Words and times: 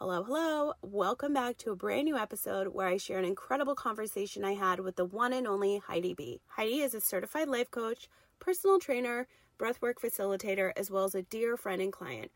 Hello, 0.00 0.22
hello. 0.22 0.74
Welcome 0.80 1.32
back 1.32 1.58
to 1.58 1.72
a 1.72 1.74
brand 1.74 2.04
new 2.04 2.16
episode 2.16 2.68
where 2.68 2.86
I 2.86 2.98
share 2.98 3.18
an 3.18 3.24
incredible 3.24 3.74
conversation 3.74 4.44
I 4.44 4.54
had 4.54 4.78
with 4.78 4.94
the 4.94 5.04
one 5.04 5.32
and 5.32 5.44
only 5.44 5.78
Heidi 5.78 6.14
B. 6.14 6.40
Heidi 6.46 6.82
is 6.82 6.94
a 6.94 7.00
certified 7.00 7.48
life 7.48 7.68
coach, 7.72 8.08
personal 8.38 8.78
trainer, 8.78 9.26
breathwork 9.58 9.94
facilitator, 10.00 10.70
as 10.76 10.88
well 10.88 11.02
as 11.02 11.16
a 11.16 11.22
dear 11.22 11.56
friend 11.56 11.82
and 11.82 11.92
client. 11.92 12.30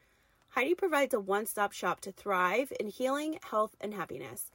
Heidi 0.48 0.74
provides 0.74 1.14
a 1.14 1.20
one 1.20 1.46
stop 1.46 1.70
shop 1.70 2.00
to 2.00 2.10
thrive 2.10 2.72
in 2.80 2.88
healing, 2.88 3.38
health, 3.48 3.76
and 3.80 3.94
happiness. 3.94 4.50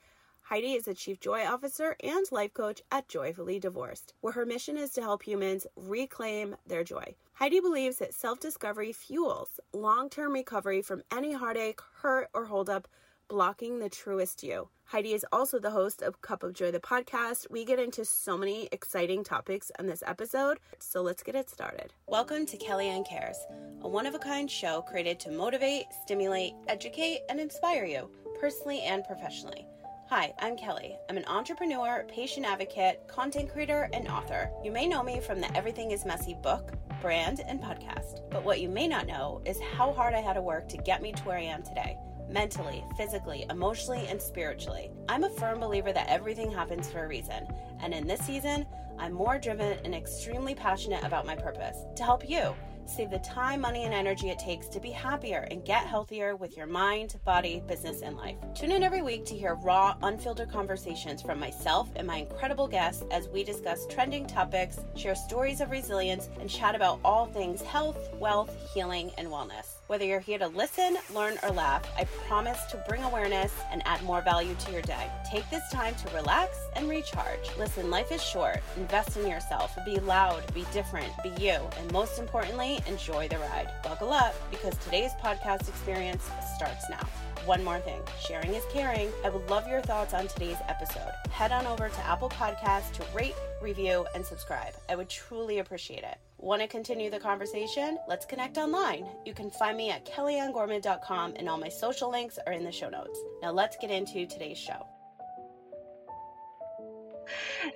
Heidi 0.49 0.75
is 0.75 0.87
a 0.87 0.93
chief 0.93 1.19
joy 1.19 1.45
officer 1.45 1.97
and 2.01 2.25
life 2.31 2.53
coach 2.53 2.81
at 2.89 3.09
Joyfully 3.09 3.59
Divorced, 3.59 4.13
where 4.21 4.31
her 4.31 4.45
mission 4.45 4.77
is 4.77 4.91
to 4.91 5.01
help 5.01 5.23
humans 5.23 5.67
reclaim 5.75 6.55
their 6.65 6.85
joy. 6.85 7.15
Heidi 7.33 7.59
believes 7.59 7.97
that 7.97 8.13
self 8.13 8.39
discovery 8.39 8.93
fuels 8.93 9.59
long 9.73 10.09
term 10.09 10.31
recovery 10.31 10.81
from 10.81 11.03
any 11.11 11.33
heartache, 11.33 11.81
hurt, 11.95 12.29
or 12.33 12.45
holdup 12.45 12.87
blocking 13.27 13.79
the 13.79 13.89
truest 13.89 14.41
you. 14.41 14.69
Heidi 14.85 15.11
is 15.11 15.25
also 15.33 15.59
the 15.59 15.71
host 15.71 16.01
of 16.01 16.21
Cup 16.21 16.43
of 16.43 16.53
Joy, 16.53 16.71
the 16.71 16.79
podcast. 16.79 17.51
We 17.51 17.65
get 17.65 17.77
into 17.77 18.05
so 18.05 18.37
many 18.37 18.69
exciting 18.71 19.25
topics 19.25 19.69
on 19.77 19.87
this 19.87 20.01
episode, 20.07 20.61
so 20.79 21.01
let's 21.01 21.23
get 21.23 21.35
it 21.35 21.49
started. 21.49 21.91
Welcome 22.07 22.45
to 22.45 22.57
Kellyanne 22.57 23.05
Cares, 23.05 23.45
a 23.81 23.89
one 23.89 24.05
of 24.05 24.15
a 24.15 24.19
kind 24.19 24.49
show 24.49 24.81
created 24.83 25.19
to 25.19 25.29
motivate, 25.29 25.87
stimulate, 26.03 26.53
educate, 26.69 27.19
and 27.27 27.37
inspire 27.37 27.83
you, 27.83 28.09
personally 28.39 28.79
and 28.79 29.03
professionally. 29.03 29.67
Hi, 30.09 30.33
I'm 30.39 30.55
Kelly. 30.55 30.97
I'm 31.09 31.17
an 31.17 31.25
entrepreneur, 31.25 32.05
patient 32.07 32.45
advocate, 32.45 33.05
content 33.09 33.51
creator, 33.51 33.89
and 33.91 34.07
author. 34.07 34.49
You 34.63 34.71
may 34.71 34.87
know 34.87 35.03
me 35.03 35.19
from 35.19 35.41
the 35.41 35.53
Everything 35.53 35.91
is 35.91 36.05
Messy 36.05 36.33
book, 36.33 36.71
brand, 37.01 37.41
and 37.45 37.61
podcast. 37.61 38.21
But 38.31 38.45
what 38.45 38.61
you 38.61 38.69
may 38.69 38.87
not 38.87 39.05
know 39.05 39.41
is 39.43 39.59
how 39.59 39.91
hard 39.91 40.13
I 40.13 40.21
had 40.21 40.35
to 40.35 40.41
work 40.41 40.69
to 40.69 40.77
get 40.77 41.01
me 41.01 41.11
to 41.11 41.23
where 41.23 41.37
I 41.37 41.41
am 41.41 41.61
today 41.61 41.97
mentally, 42.29 42.85
physically, 42.95 43.45
emotionally, 43.49 44.07
and 44.07 44.21
spiritually. 44.21 44.91
I'm 45.09 45.25
a 45.25 45.29
firm 45.29 45.59
believer 45.59 45.91
that 45.91 46.09
everything 46.09 46.51
happens 46.51 46.89
for 46.89 47.03
a 47.03 47.07
reason, 47.09 47.45
and 47.81 47.93
in 47.93 48.07
this 48.07 48.21
season, 48.21 48.65
I'm 48.97 49.11
more 49.11 49.37
driven 49.37 49.77
and 49.83 49.93
extremely 49.93 50.55
passionate 50.55 51.03
about 51.03 51.25
my 51.25 51.35
purpose 51.35 51.83
to 51.97 52.03
help 52.03 52.29
you 52.29 52.55
save 52.89 53.11
the 53.11 53.19
time, 53.19 53.61
money, 53.61 53.83
and 53.83 53.93
energy 53.93 54.29
it 54.29 54.39
takes 54.39 54.67
to 54.67 54.79
be 54.79 54.91
happier 54.91 55.47
and 55.51 55.65
get 55.65 55.85
healthier 55.85 56.35
with 56.35 56.57
your 56.57 56.67
mind, 56.67 57.15
body, 57.25 57.61
business, 57.67 58.01
and 58.01 58.17
life. 58.17 58.37
Tune 58.55 58.71
in 58.71 58.83
every 58.83 59.01
week 59.01 59.25
to 59.25 59.35
hear 59.35 59.55
raw, 59.55 59.95
unfiltered 60.03 60.51
conversations 60.51 61.21
from 61.21 61.39
myself 61.39 61.89
and 61.95 62.07
my 62.07 62.17
incredible 62.17 62.67
guests 62.67 63.03
as 63.11 63.27
we 63.29 63.43
discuss 63.43 63.85
trending 63.87 64.25
topics, 64.25 64.79
share 64.95 65.15
stories 65.15 65.61
of 65.61 65.71
resilience, 65.71 66.29
and 66.39 66.49
chat 66.49 66.75
about 66.75 66.99
all 67.03 67.25
things 67.25 67.61
health, 67.61 67.97
wealth, 68.19 68.55
healing, 68.73 69.11
and 69.17 69.27
wellness. 69.27 69.76
Whether 69.87 70.03
you're 70.03 70.19
here 70.19 70.37
to 70.39 70.49
listen, 70.49 70.97
learn, 71.15 71.37
or 71.43 71.49
laugh, 71.51 71.81
I 71.97 72.03
promise 72.27 72.61
to 72.71 72.83
bring 72.89 73.03
awareness 73.03 73.53
and 73.71 73.81
add 73.85 74.03
more 74.03 74.21
value 74.21 74.53
to 74.53 74.71
your 74.73 74.81
day. 74.81 75.09
Take 75.31 75.49
this 75.49 75.63
time 75.71 75.95
to 75.95 76.13
relax 76.13 76.57
and 76.75 76.89
recharge. 76.89 77.55
Listen, 77.57 77.89
life 77.89 78.11
is 78.11 78.21
short. 78.21 78.59
Invest 78.75 79.15
in 79.15 79.25
yourself. 79.29 79.77
Be 79.85 79.97
loud, 80.01 80.43
be 80.53 80.65
different, 80.73 81.13
be 81.23 81.29
you, 81.41 81.57
and 81.79 81.89
most 81.93 82.19
importantly, 82.19 82.79
enjoy 82.85 83.29
the 83.29 83.37
ride. 83.37 83.71
Buckle 83.81 84.11
up 84.11 84.35
because 84.51 84.75
today's 84.79 85.11
podcast 85.23 85.69
experience 85.69 86.29
starts 86.57 86.89
now. 86.89 87.07
One 87.47 87.63
more 87.63 87.79
thing 87.79 88.01
sharing 88.19 88.53
is 88.53 88.65
caring. 88.73 89.09
I 89.23 89.29
would 89.29 89.49
love 89.49 89.69
your 89.69 89.79
thoughts 89.79 90.13
on 90.13 90.27
today's 90.27 90.57
episode. 90.67 91.13
Head 91.31 91.53
on 91.53 91.65
over 91.65 91.87
to 91.87 92.05
Apple 92.05 92.27
Podcasts 92.27 92.91
to 92.91 93.05
rate, 93.15 93.35
review, 93.61 94.05
and 94.13 94.25
subscribe. 94.25 94.73
I 94.89 94.97
would 94.97 95.07
truly 95.07 95.59
appreciate 95.59 96.03
it. 96.03 96.17
Want 96.39 96.61
to 96.61 96.67
continue 96.67 97.09
the 97.09 97.21
conversation? 97.21 97.99
Let's 98.05 98.25
connect 98.25 98.57
online. 98.57 99.07
You 99.25 99.33
can 99.33 99.49
find 99.49 99.77
me 99.77 99.91
at 99.91 100.05
kellyanngorman.com, 100.05 101.35
and 101.37 101.47
all 101.47 101.57
my 101.57 101.69
social 101.69 102.11
links 102.11 102.37
are 102.45 102.51
in 102.51 102.65
the 102.65 102.71
show 102.73 102.89
notes. 102.89 103.17
Now, 103.41 103.51
let's 103.51 103.77
get 103.77 103.91
into 103.91 104.27
today's 104.27 104.57
show. 104.57 104.85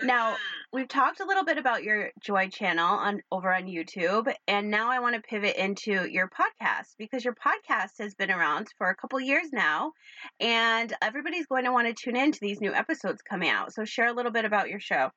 Now, 0.04 0.36
we've 0.74 0.88
talked 0.88 1.20
a 1.20 1.26
little 1.26 1.44
bit 1.44 1.58
about 1.58 1.84
your 1.84 2.12
Joy 2.20 2.48
channel 2.50 2.86
on 2.86 3.22
over 3.32 3.54
on 3.54 3.64
YouTube, 3.64 4.34
and 4.48 4.72
now 4.72 4.90
I 4.90 5.00
want 5.00 5.16
to 5.16 5.22
pivot 5.22 5.56
into 5.58 6.10
your 6.10 6.30
podcast 6.30 6.96
because 6.98 7.26
your 7.26 7.36
podcast 7.36 8.00
has 8.00 8.16
been 8.16 8.32
around 8.32 8.68
for 8.78 8.90
a 8.90 8.96
couple 8.96 9.20
years 9.20 9.48
now, 9.52 9.92
and 10.40 10.94
everybody's 11.02 11.48
going 11.48 11.66
to 11.66 11.72
want 11.72 11.88
to 11.88 11.94
tune 11.94 12.16
in 12.16 12.32
to 12.32 12.40
these 12.42 12.62
new 12.62 12.74
episodes 12.74 13.22
coming 13.22 13.50
out. 13.50 13.74
So, 13.74 13.86
share 13.86 14.08
a 14.08 14.14
little 14.14 14.32
bit 14.32 14.46
about 14.46 14.70
your 14.70 14.80
show. 14.80 15.10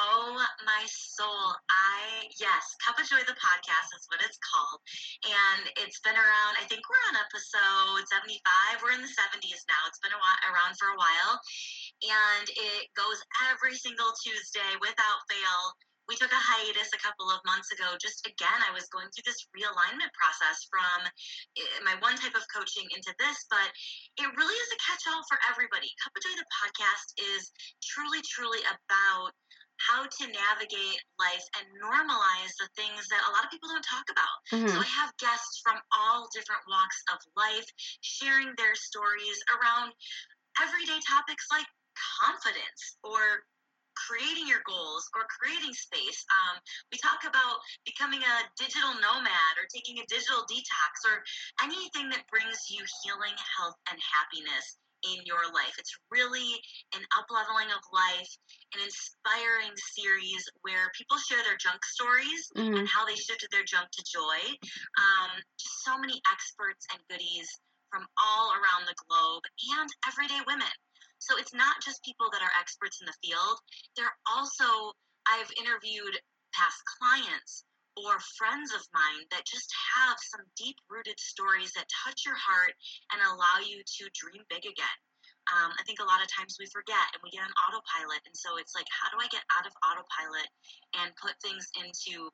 Oh 0.00 0.32
my 0.64 0.82
soul. 0.88 1.52
I, 1.68 2.24
yes, 2.40 2.72
Cup 2.80 2.96
of 2.96 3.04
Joy, 3.04 3.20
the 3.28 3.36
podcast 3.36 3.92
is 3.92 4.08
what 4.08 4.24
it's 4.24 4.40
called. 4.40 4.80
And 5.28 5.68
it's 5.76 6.00
been 6.00 6.16
around, 6.16 6.56
I 6.56 6.64
think 6.72 6.88
we're 6.88 7.04
on 7.12 7.20
episode 7.20 8.08
75. 8.08 8.80
We're 8.80 8.96
in 8.96 9.04
the 9.04 9.12
70s 9.12 9.60
now. 9.68 9.80
It's 9.92 10.00
been 10.00 10.16
while, 10.16 10.40
around 10.48 10.80
for 10.80 10.88
a 10.88 10.96
while. 10.96 11.36
And 12.00 12.46
it 12.48 12.88
goes 12.96 13.20
every 13.52 13.76
single 13.76 14.12
Tuesday 14.24 14.72
without 14.80 15.20
fail. 15.28 15.60
We 16.08 16.18
took 16.18 16.32
a 16.32 16.42
hiatus 16.42 16.90
a 16.90 16.98
couple 16.98 17.30
of 17.30 17.38
months 17.46 17.70
ago. 17.70 17.94
Just 18.02 18.26
again, 18.26 18.60
I 18.66 18.74
was 18.74 18.90
going 18.90 19.06
through 19.14 19.28
this 19.30 19.46
realignment 19.54 20.10
process 20.10 20.66
from 20.66 21.06
eh, 21.06 21.78
my 21.86 21.94
one 22.02 22.18
type 22.18 22.34
of 22.34 22.42
coaching 22.50 22.88
into 22.90 23.14
this, 23.22 23.46
but 23.46 23.68
it 24.18 24.26
really 24.34 24.58
is 24.58 24.70
a 24.74 24.80
catch 24.82 25.06
all 25.06 25.22
for 25.30 25.38
everybody. 25.46 25.86
Cup 26.02 26.10
of 26.16 26.20
Joy, 26.24 26.34
the 26.34 26.50
podcast, 26.50 27.06
is 27.36 27.54
truly, 27.78 28.18
truly 28.26 28.58
about 28.66 29.30
how 29.80 30.04
to 30.04 30.24
navigate 30.28 31.00
life 31.16 31.46
and 31.56 31.64
normalize 31.80 32.52
the 32.60 32.68
things 32.76 33.08
that 33.08 33.24
a 33.24 33.32
lot 33.32 33.44
of 33.44 33.50
people 33.50 33.68
don't 33.72 33.86
talk 33.86 34.04
about. 34.12 34.36
Mm-hmm. 34.52 34.68
So 34.68 34.76
I 34.76 34.90
have 35.00 35.16
guests 35.16 35.60
from 35.64 35.80
all 35.96 36.28
different 36.36 36.60
walks 36.68 37.00
of 37.08 37.18
life 37.36 37.64
sharing 38.04 38.52
their 38.60 38.76
stories 38.76 39.40
around 39.48 39.92
everyday 40.60 41.00
topics 41.08 41.48
like 41.48 41.66
confidence 41.96 42.96
or 43.02 43.44
creating 44.08 44.48
your 44.48 44.64
goals 44.64 45.04
or 45.12 45.28
creating 45.28 45.74
space. 45.74 46.24
Um, 46.30 46.56
we 46.88 46.96
talk 46.98 47.20
about 47.26 47.60
becoming 47.84 48.22
a 48.22 48.36
digital 48.56 48.96
nomad 48.96 49.54
or 49.60 49.68
taking 49.68 50.00
a 50.00 50.06
digital 50.08 50.46
detox 50.48 51.04
or 51.04 51.20
anything 51.62 52.08
that 52.10 52.24
brings 52.32 52.70
you 52.72 52.80
healing, 53.04 53.36
health, 53.36 53.76
and 53.90 53.98
happiness 54.00 54.80
in 55.04 55.16
your 55.24 55.40
life. 55.56 55.72
It's 55.80 55.96
really 56.12 56.60
an 56.92 57.00
up 57.16 57.28
leveling 57.32 57.72
of 57.72 57.80
life, 57.88 58.30
an 58.76 58.84
inspiring 58.84 59.72
series 59.96 60.44
where 60.60 60.92
people 60.92 61.16
share 61.16 61.40
their 61.40 61.56
junk 61.56 61.80
stories 61.84 62.52
mm-hmm. 62.52 62.76
and 62.76 62.84
how 62.88 63.08
they 63.08 63.16
shifted 63.16 63.48
their 63.48 63.64
junk 63.64 63.88
to 63.92 64.02
joy. 64.04 64.40
Um, 65.00 65.32
just 65.56 65.84
so 65.84 65.96
many 65.96 66.20
experts 66.28 66.84
and 66.92 67.00
goodies 67.08 67.48
from 67.88 68.06
all 68.20 68.52
around 68.54 68.86
the 68.86 68.98
globe 69.08 69.42
and 69.80 69.88
everyday 70.06 70.40
women. 70.46 70.74
So 71.20 71.36
it's 71.36 71.52
not 71.52 71.78
just 71.84 72.02
people 72.02 72.32
that 72.32 72.42
are 72.42 72.56
experts 72.58 72.98
in 73.00 73.06
the 73.06 73.20
field, 73.20 73.56
they're 73.94 74.16
also, 74.24 74.96
I've 75.28 75.52
interviewed 75.60 76.16
past 76.56 76.80
clients 76.98 77.64
or 77.94 78.16
friends 78.40 78.72
of 78.72 78.82
mine 78.94 79.28
that 79.30 79.44
just 79.44 79.68
have 80.00 80.16
some 80.18 80.46
deep 80.56 80.80
rooted 80.88 81.20
stories 81.20 81.76
that 81.76 81.86
touch 81.92 82.24
your 82.24 82.38
heart 82.38 82.72
and 83.12 83.20
allow 83.20 83.60
you 83.60 83.84
to 83.84 84.02
dream 84.16 84.42
big 84.48 84.64
again. 84.64 84.98
Um, 85.50 85.74
I 85.74 85.82
think 85.82 85.98
a 85.98 86.06
lot 86.06 86.22
of 86.22 86.30
times 86.30 86.56
we 86.56 86.70
forget 86.70 87.10
and 87.12 87.20
we 87.20 87.34
get 87.34 87.42
on 87.42 87.52
autopilot. 87.66 88.22
And 88.24 88.36
so 88.36 88.56
it's 88.56 88.72
like, 88.72 88.86
how 88.88 89.10
do 89.10 89.18
I 89.18 89.26
get 89.28 89.42
out 89.58 89.66
of 89.66 89.74
autopilot 89.82 90.48
and 91.02 91.10
put 91.18 91.34
things 91.42 91.66
into 91.74 92.30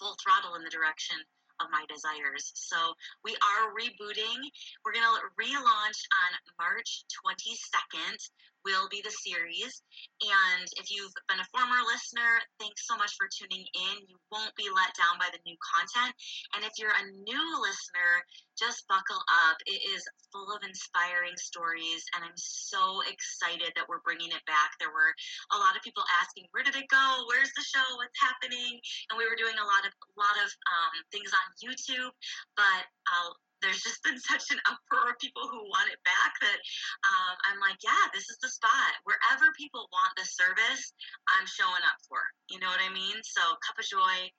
full 0.00 0.16
throttle 0.24 0.56
in 0.56 0.64
the 0.64 0.72
direction 0.72 1.20
of 1.60 1.70
my 1.70 1.84
desires. 1.88 2.52
So 2.54 2.76
we 3.24 3.36
are 3.36 3.72
rebooting. 3.76 4.40
We're 4.84 4.96
going 4.96 5.04
to 5.04 5.28
relaunch 5.36 6.00
on 6.10 6.30
March 6.58 7.04
22nd 7.12 8.16
will 8.64 8.88
be 8.90 9.00
the 9.02 9.14
series. 9.24 9.82
And 10.20 10.66
if 10.76 10.90
you've 10.92 11.14
been 11.28 11.40
a 11.40 11.52
former 11.52 11.80
listener, 11.88 12.40
thanks 12.60 12.86
so 12.86 12.96
much 12.96 13.12
for 13.16 13.28
tuning 13.28 13.64
in. 13.64 13.96
You 14.06 14.16
won't 14.30 14.54
be 14.56 14.68
let 14.68 14.92
down 14.96 15.16
by 15.16 15.28
the 15.32 15.40
new 15.46 15.56
content. 15.60 16.12
And 16.56 16.64
if 16.64 16.76
you're 16.76 16.92
a 16.92 17.10
new 17.24 17.46
listener, 17.60 18.12
just 18.60 18.84
buckle 18.92 19.20
up. 19.48 19.56
It 19.64 19.80
is 19.88 20.04
full 20.28 20.52
of 20.52 20.60
inspiring 20.60 21.32
stories, 21.40 22.04
and 22.12 22.20
I'm 22.20 22.36
so 22.36 23.00
excited 23.08 23.72
that 23.72 23.88
we're 23.88 24.04
bringing 24.04 24.28
it 24.28 24.44
back. 24.44 24.76
There 24.76 24.92
were 24.92 25.16
a 25.56 25.58
lot 25.58 25.74
of 25.74 25.82
people 25.82 26.04
asking, 26.20 26.44
"Where 26.52 26.62
did 26.62 26.76
it 26.76 26.86
go? 26.92 27.24
Where's 27.24 27.50
the 27.56 27.64
show? 27.64 27.88
What's 27.96 28.20
happening?" 28.20 28.76
And 29.08 29.16
we 29.16 29.24
were 29.24 29.40
doing 29.40 29.56
a 29.56 29.64
lot 29.64 29.88
of 29.88 29.92
a 29.96 30.20
lot 30.20 30.36
of 30.44 30.48
um, 30.52 30.94
things 31.08 31.32
on 31.32 31.46
YouTube, 31.64 32.12
but 32.54 32.84
I'll 33.08 33.34
there's 33.62 33.80
just 33.80 34.02
been 34.02 34.18
such 34.18 34.50
an 34.50 34.60
uproar 34.66 35.12
of 35.12 35.18
people 35.20 35.44
who 35.48 35.60
want 35.68 35.92
it 35.92 36.00
back 36.04 36.32
that 36.40 36.60
um, 37.04 37.34
I'm 37.48 37.60
like, 37.60 37.78
yeah, 37.84 38.04
this 38.12 38.28
is 38.28 38.38
the 38.40 38.50
spot. 38.50 38.92
Wherever 39.04 39.52
people 39.56 39.88
want 39.92 40.12
the 40.16 40.26
service, 40.26 40.92
I'm 41.36 41.46
showing 41.46 41.84
up 41.84 41.98
for. 42.08 42.20
You 42.48 42.58
know 42.60 42.68
what 42.68 42.82
I 42.82 42.90
mean? 42.92 43.16
So 43.24 43.42
Cup 43.64 43.78
of 43.78 43.86
Joy 43.86 44.32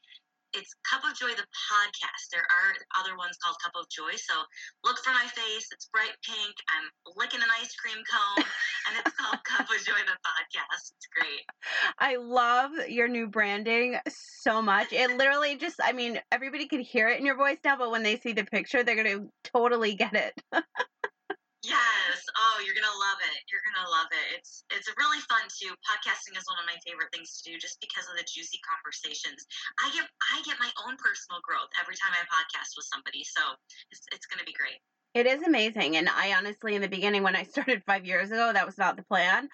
it's 0.53 0.75
Cup 0.83 1.03
of 1.03 1.17
Joy 1.17 1.29
the 1.29 1.47
podcast. 1.71 2.23
There 2.31 2.43
are 2.43 2.71
other 2.99 3.17
ones 3.17 3.37
called 3.43 3.57
Cup 3.63 3.73
of 3.75 3.87
Joy. 3.89 4.15
So 4.15 4.33
look 4.83 4.97
for 4.99 5.11
my 5.11 5.25
face. 5.27 5.67
It's 5.71 5.87
bright 5.93 6.15
pink. 6.23 6.55
I'm 6.69 7.13
licking 7.15 7.41
an 7.41 7.47
ice 7.59 7.73
cream 7.75 8.03
cone, 8.03 8.45
and 8.87 8.99
it's 8.99 9.15
called 9.15 9.39
Cup 9.45 9.69
of 9.69 9.85
Joy 9.85 9.99
the 10.05 10.17
podcast. 10.19 10.91
It's 10.97 11.07
great. 11.15 11.41
I 11.99 12.17
love 12.17 12.71
your 12.87 13.07
new 13.07 13.27
branding 13.27 13.97
so 14.07 14.61
much. 14.61 14.91
It 14.91 15.17
literally 15.17 15.55
just, 15.55 15.79
I 15.81 15.93
mean, 15.93 16.19
everybody 16.31 16.67
could 16.67 16.81
hear 16.81 17.07
it 17.07 17.19
in 17.19 17.25
your 17.25 17.37
voice 17.37 17.57
now, 17.63 17.77
but 17.77 17.91
when 17.91 18.03
they 18.03 18.17
see 18.17 18.33
the 18.33 18.45
picture, 18.45 18.83
they're 18.83 19.01
going 19.01 19.19
to 19.19 19.31
totally 19.43 19.95
get 19.95 20.13
it. 20.13 20.41
Yeah, 21.61 21.77
oh, 21.77 22.57
I 22.57 22.93
love 22.97 23.21
it. 23.21 23.39
You're 23.47 23.61
gonna 23.69 23.85
love 23.87 24.09
it. 24.09 24.41
It's 24.41 24.65
it's 24.73 24.89
really 24.97 25.21
fun 25.29 25.45
too. 25.47 25.69
Podcasting 25.85 26.33
is 26.33 26.45
one 26.49 26.57
of 26.57 26.65
my 26.65 26.75
favorite 26.81 27.13
things 27.13 27.37
to 27.37 27.53
do 27.53 27.61
just 27.61 27.77
because 27.79 28.09
of 28.09 28.17
the 28.17 28.25
juicy 28.25 28.57
conversations. 28.65 29.45
I 29.77 29.93
get 29.93 30.09
I 30.33 30.41
get 30.41 30.57
my 30.57 30.73
own 30.83 30.97
personal 30.97 31.37
growth 31.45 31.69
every 31.77 31.93
time 32.01 32.17
I 32.17 32.25
podcast 32.25 32.73
with 32.73 32.89
somebody. 32.89 33.21
So 33.23 33.41
it's 33.93 34.01
it's 34.11 34.25
to 34.25 34.45
be 34.45 34.57
great. 34.57 34.81
It 35.13 35.27
is 35.27 35.43
amazing. 35.43 35.97
And 35.97 36.09
I 36.09 36.33
honestly, 36.33 36.75
in 36.75 36.81
the 36.81 36.87
beginning, 36.87 37.21
when 37.21 37.35
I 37.35 37.43
started 37.53 37.83
five 37.85 38.05
years 38.05 38.31
ago, 38.31 38.51
that 38.53 38.65
was 38.65 38.77
not 38.77 38.97
the 38.97 39.03
plan. 39.03 39.49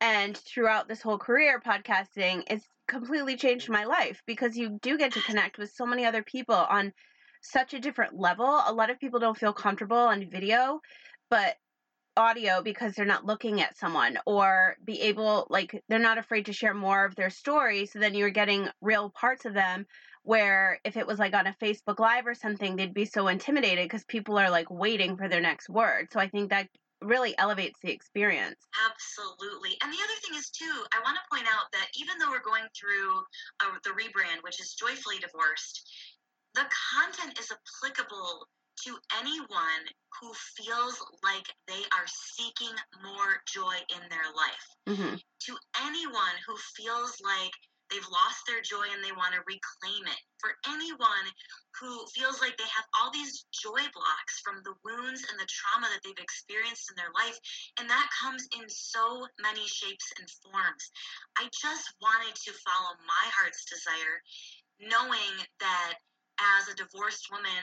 And 0.00 0.36
throughout 0.36 0.88
this 0.88 1.02
whole 1.02 1.18
career, 1.18 1.60
podcasting 1.60 2.44
it's 2.48 2.64
completely 2.88 3.36
changed 3.36 3.68
my 3.68 3.84
life 3.84 4.22
because 4.26 4.56
you 4.56 4.78
do 4.82 4.98
get 4.98 5.12
to 5.12 5.22
connect 5.22 5.58
with 5.58 5.70
so 5.70 5.86
many 5.86 6.04
other 6.04 6.22
people 6.22 6.54
on 6.54 6.92
such 7.42 7.74
a 7.74 7.80
different 7.80 8.18
level. 8.18 8.62
A 8.66 8.72
lot 8.72 8.90
of 8.90 8.98
people 8.98 9.20
don't 9.20 9.36
feel 9.36 9.52
comfortable 9.52 9.96
on 9.96 10.28
video, 10.30 10.80
but 11.30 11.56
audio 12.16 12.60
because 12.62 12.94
they're 12.94 13.06
not 13.06 13.24
looking 13.24 13.60
at 13.60 13.78
someone 13.78 14.18
or 14.26 14.76
be 14.84 15.00
able 15.00 15.46
like 15.48 15.82
they're 15.88 15.98
not 15.98 16.18
afraid 16.18 16.46
to 16.46 16.52
share 16.52 16.74
more 16.74 17.04
of 17.04 17.14
their 17.14 17.30
story 17.30 17.86
so 17.86 17.98
then 17.98 18.14
you're 18.14 18.30
getting 18.30 18.68
real 18.80 19.10
parts 19.10 19.44
of 19.44 19.54
them 19.54 19.86
where 20.22 20.78
if 20.84 20.96
it 20.96 21.06
was 21.06 21.18
like 21.18 21.34
on 21.34 21.46
a 21.46 21.56
Facebook 21.62 21.98
live 21.98 22.26
or 22.26 22.34
something 22.34 22.76
they'd 22.76 22.92
be 22.92 23.04
so 23.04 23.28
intimidated 23.28 23.84
because 23.84 24.04
people 24.04 24.36
are 24.38 24.50
like 24.50 24.70
waiting 24.70 25.16
for 25.16 25.28
their 25.28 25.40
next 25.40 25.68
word 25.68 26.08
so 26.12 26.18
I 26.18 26.28
think 26.28 26.50
that 26.50 26.68
really 27.00 27.32
elevates 27.38 27.78
the 27.82 27.90
experience. 27.90 28.60
Absolutely 28.90 29.78
and 29.82 29.90
the 29.90 29.96
other 29.96 30.20
thing 30.20 30.36
is 30.36 30.50
too 30.50 30.84
I 30.92 31.00
want 31.02 31.16
to 31.16 31.34
point 31.34 31.46
out 31.46 31.70
that 31.72 31.88
even 31.94 32.18
though 32.18 32.30
we're 32.30 32.44
going 32.44 32.68
through 32.78 33.18
uh, 33.60 33.78
the 33.84 33.90
rebrand 33.90 34.42
which 34.42 34.60
is 34.60 34.74
joyfully 34.74 35.18
divorced 35.20 35.88
the 36.54 36.66
content 36.92 37.38
is 37.38 37.50
applicable 37.50 38.48
to 38.84 38.96
anyone 39.20 39.84
who 40.20 40.32
feels 40.56 40.96
like 41.22 41.46
they 41.68 41.82
are 41.92 42.08
seeking 42.08 42.74
more 43.02 43.40
joy 43.48 43.76
in 43.92 44.02
their 44.08 44.28
life. 44.32 44.66
Mm-hmm. 44.88 45.16
To 45.16 45.52
anyone 45.84 46.36
who 46.46 46.56
feels 46.76 47.16
like 47.20 47.52
they've 47.90 48.14
lost 48.14 48.46
their 48.46 48.62
joy 48.62 48.86
and 48.86 49.02
they 49.02 49.12
want 49.12 49.34
to 49.34 49.42
reclaim 49.44 50.06
it. 50.06 50.20
For 50.38 50.54
anyone 50.70 51.26
who 51.76 52.06
feels 52.14 52.40
like 52.40 52.56
they 52.56 52.70
have 52.70 52.86
all 52.96 53.10
these 53.10 53.44
joy 53.50 53.82
blocks 53.92 54.34
from 54.40 54.62
the 54.62 54.78
wounds 54.86 55.26
and 55.26 55.36
the 55.36 55.50
trauma 55.50 55.90
that 55.90 56.00
they've 56.06 56.22
experienced 56.22 56.88
in 56.88 56.96
their 56.96 57.12
life, 57.12 57.36
and 57.78 57.90
that 57.90 58.08
comes 58.14 58.46
in 58.56 58.64
so 58.70 59.26
many 59.42 59.66
shapes 59.66 60.08
and 60.16 60.26
forms. 60.40 60.84
I 61.36 61.50
just 61.50 61.92
wanted 62.00 62.34
to 62.46 62.62
follow 62.62 62.94
my 63.04 63.26
heart's 63.34 63.66
desire, 63.66 64.16
knowing 64.80 65.34
that 65.58 65.98
as 66.40 66.70
a 66.70 66.78
divorced 66.78 67.28
woman, 67.28 67.62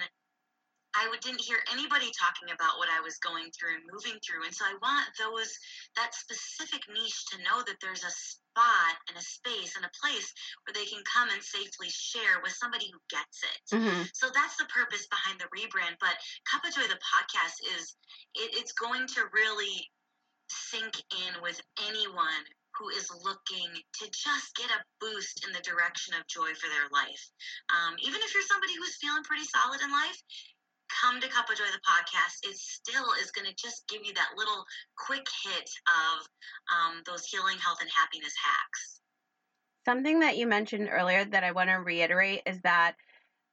I 0.95 1.09
didn't 1.21 1.43
hear 1.43 1.59
anybody 1.71 2.09
talking 2.15 2.53
about 2.53 2.79
what 2.79 2.89
I 2.89 3.01
was 3.01 3.19
going 3.19 3.51
through 3.51 3.77
and 3.77 3.89
moving 3.91 4.17
through. 4.23 4.47
And 4.47 4.55
so 4.55 4.65
I 4.65 4.75
want 4.81 5.07
those, 5.19 5.51
that 5.95 6.15
specific 6.15 6.85
niche 6.89 7.21
to 7.33 7.43
know 7.43 7.61
that 7.65 7.77
there's 7.83 8.03
a 8.03 8.13
spot 8.13 8.95
and 9.09 9.15
a 9.17 9.21
space 9.21 9.77
and 9.77 9.85
a 9.85 9.97
place 9.99 10.31
where 10.65 10.73
they 10.73 10.87
can 10.89 11.03
come 11.05 11.29
and 11.29 11.43
safely 11.43 11.91
share 11.93 12.41
with 12.41 12.55
somebody 12.55 12.89
who 12.89 13.01
gets 13.11 13.45
it. 13.45 13.61
Mm-hmm. 13.77 14.09
So 14.13 14.31
that's 14.33 14.57
the 14.57 14.69
purpose 14.71 15.05
behind 15.11 15.37
the 15.37 15.51
rebrand. 15.53 16.01
But 16.01 16.17
Cup 16.49 16.65
of 16.65 16.73
Joy, 16.73 16.89
the 16.89 17.01
podcast, 17.03 17.61
is 17.77 17.93
it, 18.33 18.57
it's 18.57 18.73
going 18.73 19.05
to 19.19 19.29
really 19.33 19.85
sink 20.49 20.97
in 21.13 21.41
with 21.43 21.59
anyone 21.85 22.43
who 22.79 22.89
is 22.89 23.09
looking 23.25 23.69
to 23.73 24.05
just 24.13 24.53
get 24.55 24.69
a 24.69 24.85
boost 25.01 25.45
in 25.45 25.51
the 25.51 25.65
direction 25.65 26.13
of 26.13 26.27
joy 26.29 26.53
for 26.53 26.69
their 26.69 26.85
life. 26.93 27.23
Um, 27.73 27.97
even 28.01 28.21
if 28.21 28.33
you're 28.33 28.45
somebody 28.45 28.77
who's 28.77 29.01
feeling 29.01 29.25
pretty 29.25 29.45
solid 29.49 29.81
in 29.81 29.89
life, 29.89 30.17
come 30.89 31.21
to 31.21 31.27
Cup 31.27 31.49
of 31.49 31.57
Joy, 31.57 31.65
the 31.65 31.79
podcast, 31.79 32.49
it 32.49 32.57
still 32.57 33.05
is 33.21 33.31
going 33.31 33.47
to 33.47 33.55
just 33.55 33.87
give 33.87 34.05
you 34.05 34.13
that 34.13 34.29
little 34.37 34.65
quick 34.97 35.27
hit 35.43 35.69
of 35.87 36.27
um, 36.73 37.01
those 37.05 37.25
healing, 37.25 37.57
health, 37.57 37.77
and 37.81 37.89
happiness 37.89 38.33
hacks. 38.43 38.99
Something 39.85 40.19
that 40.19 40.37
you 40.37 40.47
mentioned 40.47 40.89
earlier 40.91 41.23
that 41.25 41.43
I 41.43 41.51
want 41.51 41.69
to 41.69 41.75
reiterate 41.75 42.41
is 42.45 42.59
that 42.61 42.95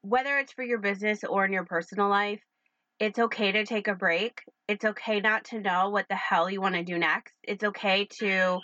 whether 0.02 0.38
it's 0.38 0.52
for 0.52 0.64
your 0.64 0.78
business 0.78 1.24
or 1.24 1.44
in 1.44 1.52
your 1.52 1.64
personal 1.64 2.08
life, 2.08 2.42
it's 2.98 3.18
okay 3.18 3.52
to 3.52 3.64
take 3.64 3.88
a 3.88 3.94
break. 3.94 4.42
It's 4.68 4.84
okay 4.84 5.20
not 5.20 5.44
to 5.46 5.60
know 5.60 5.90
what 5.90 6.06
the 6.08 6.16
hell 6.16 6.50
you 6.50 6.60
want 6.60 6.74
to 6.74 6.82
do 6.82 6.98
next. 6.98 7.34
It's 7.42 7.64
okay 7.64 8.06
to, 8.20 8.60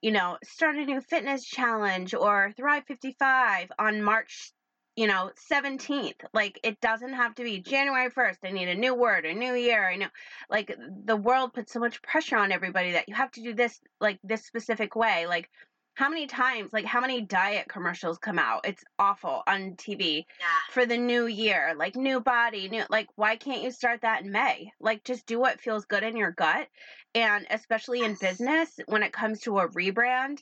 you 0.00 0.10
know, 0.10 0.38
start 0.44 0.76
a 0.76 0.84
new 0.84 1.00
fitness 1.00 1.44
challenge 1.44 2.14
or 2.14 2.52
Thrive 2.56 2.84
55 2.86 3.68
on 3.78 4.02
March 4.02 4.52
you 4.96 5.06
know, 5.06 5.30
17th. 5.50 6.20
Like 6.34 6.60
it 6.62 6.80
doesn't 6.80 7.14
have 7.14 7.34
to 7.36 7.44
be 7.44 7.60
January 7.60 8.10
1st. 8.10 8.36
I 8.44 8.50
need 8.50 8.68
a 8.68 8.74
new 8.74 8.94
word, 8.94 9.24
a 9.24 9.34
new 9.34 9.54
year. 9.54 9.88
I 9.88 9.96
know 9.96 10.08
like 10.50 10.76
the 11.04 11.16
world 11.16 11.54
puts 11.54 11.72
so 11.72 11.80
much 11.80 12.02
pressure 12.02 12.36
on 12.36 12.52
everybody 12.52 12.92
that 12.92 13.08
you 13.08 13.14
have 13.14 13.30
to 13.32 13.42
do 13.42 13.54
this 13.54 13.80
like 14.00 14.18
this 14.22 14.44
specific 14.44 14.94
way. 14.94 15.26
Like 15.26 15.48
how 15.94 16.08
many 16.08 16.26
times, 16.26 16.72
like 16.72 16.84
how 16.86 17.00
many 17.00 17.20
diet 17.22 17.68
commercials 17.68 18.18
come 18.18 18.38
out? 18.38 18.66
It's 18.66 18.84
awful 18.98 19.42
on 19.46 19.76
TV 19.76 20.24
Yeah. 20.40 20.46
for 20.70 20.86
the 20.86 20.96
new 20.98 21.26
year, 21.26 21.74
like 21.76 21.96
new 21.96 22.20
body, 22.20 22.68
new 22.68 22.84
like 22.90 23.08
why 23.16 23.36
can't 23.36 23.62
you 23.62 23.70
start 23.70 24.02
that 24.02 24.22
in 24.24 24.32
May? 24.32 24.72
Like 24.80 25.04
just 25.04 25.26
do 25.26 25.38
what 25.38 25.60
feels 25.60 25.86
good 25.86 26.02
in 26.02 26.16
your 26.16 26.32
gut. 26.32 26.68
And 27.14 27.46
especially 27.50 28.02
in 28.04 28.16
business 28.20 28.78
when 28.86 29.02
it 29.02 29.12
comes 29.12 29.40
to 29.40 29.58
a 29.58 29.68
rebrand, 29.68 30.38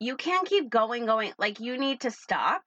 you 0.00 0.16
can't 0.16 0.48
keep 0.48 0.68
going 0.68 1.06
going 1.06 1.32
like 1.38 1.60
you 1.60 1.78
need 1.78 2.00
to 2.00 2.10
stop 2.10 2.62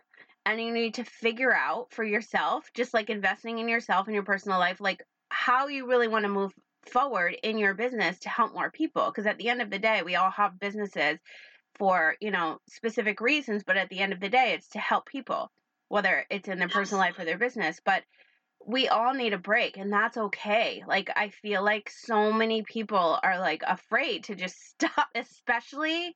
and 0.48 0.62
you 0.62 0.72
need 0.72 0.94
to 0.94 1.04
figure 1.04 1.54
out 1.54 1.92
for 1.92 2.06
yourself, 2.06 2.72
just 2.74 2.94
like 2.94 3.10
investing 3.10 3.60
in 3.60 3.68
yourself 3.68 4.08
and 4.08 4.14
your 4.14 4.24
personal 4.24 4.58
life, 4.58 4.80
like 4.80 5.04
how 5.28 5.68
you 5.68 5.86
really 5.86 6.08
want 6.08 6.24
to 6.24 6.30
move 6.30 6.54
forward 6.90 7.36
in 7.44 7.58
your 7.58 7.74
business 7.74 8.18
to 8.20 8.30
help 8.30 8.54
more 8.54 8.72
people. 8.72 9.08
Because 9.08 9.26
at 9.26 9.38
the 9.38 9.50
end 9.50 9.62
of 9.62 9.70
the 9.70 9.78
day, 9.78 10.04
we 10.06 10.16
all 10.16 10.32
have 10.32 10.58
businesses 10.58 11.20
for, 11.76 12.16
you 12.22 12.32
know, 12.32 12.60
specific 12.70 13.20
reasons, 13.20 13.64
but 13.68 13.76
at 13.76 13.90
the 13.90 14.00
end 14.00 14.14
of 14.14 14.22
the 14.22 14.30
day, 14.30 14.54
it's 14.54 14.70
to 14.70 14.80
help 14.80 15.06
people, 15.06 15.52
whether 15.90 16.26
it's 16.30 16.48
in 16.48 16.60
their 16.60 16.70
personal 16.70 17.02
life 17.02 17.20
or 17.20 17.26
their 17.26 17.38
business. 17.38 17.82
But 17.84 18.04
we 18.66 18.88
all 18.88 19.14
need 19.14 19.34
a 19.34 19.38
break 19.38 19.76
and 19.76 19.92
that's 19.92 20.16
okay. 20.16 20.82
Like 20.88 21.10
I 21.14 21.28
feel 21.42 21.62
like 21.62 21.90
so 21.90 22.32
many 22.32 22.64
people 22.64 23.20
are 23.22 23.38
like 23.38 23.64
afraid 23.68 24.24
to 24.26 24.36
just 24.36 24.56
stop, 24.70 25.10
especially 25.14 26.16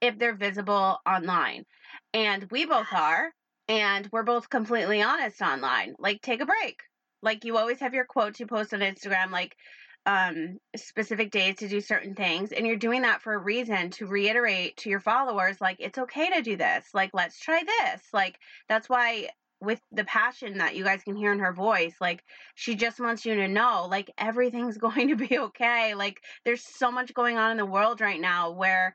if 0.00 0.20
they're 0.20 0.36
visible 0.36 0.98
online. 1.04 1.64
And 2.14 2.46
we 2.52 2.64
both 2.64 2.92
are 2.92 3.32
and 3.72 4.06
we're 4.12 4.22
both 4.22 4.50
completely 4.50 5.00
honest 5.00 5.40
online. 5.40 5.94
Like 5.98 6.20
take 6.20 6.42
a 6.42 6.46
break. 6.46 6.82
Like 7.22 7.44
you 7.46 7.56
always 7.56 7.80
have 7.80 7.94
your 7.94 8.04
quotes 8.04 8.38
you 8.38 8.46
post 8.46 8.74
on 8.74 8.80
Instagram 8.80 9.30
like 9.30 9.56
um 10.04 10.58
specific 10.76 11.30
days 11.30 11.56
to 11.56 11.68
do 11.68 11.80
certain 11.80 12.14
things 12.14 12.50
and 12.50 12.66
you're 12.66 12.76
doing 12.76 13.02
that 13.02 13.22
for 13.22 13.34
a 13.34 13.38
reason 13.38 13.88
to 13.88 14.04
reiterate 14.04 14.76
to 14.76 14.90
your 14.90 14.98
followers 14.98 15.60
like 15.60 15.76
it's 15.78 15.96
okay 15.96 16.28
to 16.30 16.42
do 16.42 16.56
this. 16.56 16.84
Like 16.92 17.10
let's 17.14 17.40
try 17.40 17.62
this. 17.64 18.02
Like 18.12 18.38
that's 18.68 18.90
why 18.90 19.30
with 19.62 19.80
the 19.90 20.04
passion 20.04 20.58
that 20.58 20.76
you 20.76 20.84
guys 20.84 21.02
can 21.04 21.14
hear 21.16 21.32
in 21.32 21.38
her 21.38 21.52
voice 21.54 21.94
like 22.00 22.24
she 22.56 22.74
just 22.74 22.98
wants 23.00 23.24
you 23.24 23.36
to 23.36 23.48
know 23.48 23.86
like 23.88 24.10
everything's 24.18 24.76
going 24.86 25.08
to 25.08 25.16
be 25.16 25.38
okay. 25.38 25.94
Like 25.94 26.20
there's 26.44 26.62
so 26.62 26.90
much 26.90 27.14
going 27.14 27.38
on 27.38 27.52
in 27.52 27.56
the 27.56 27.64
world 27.64 28.02
right 28.02 28.20
now 28.20 28.50
where 28.50 28.94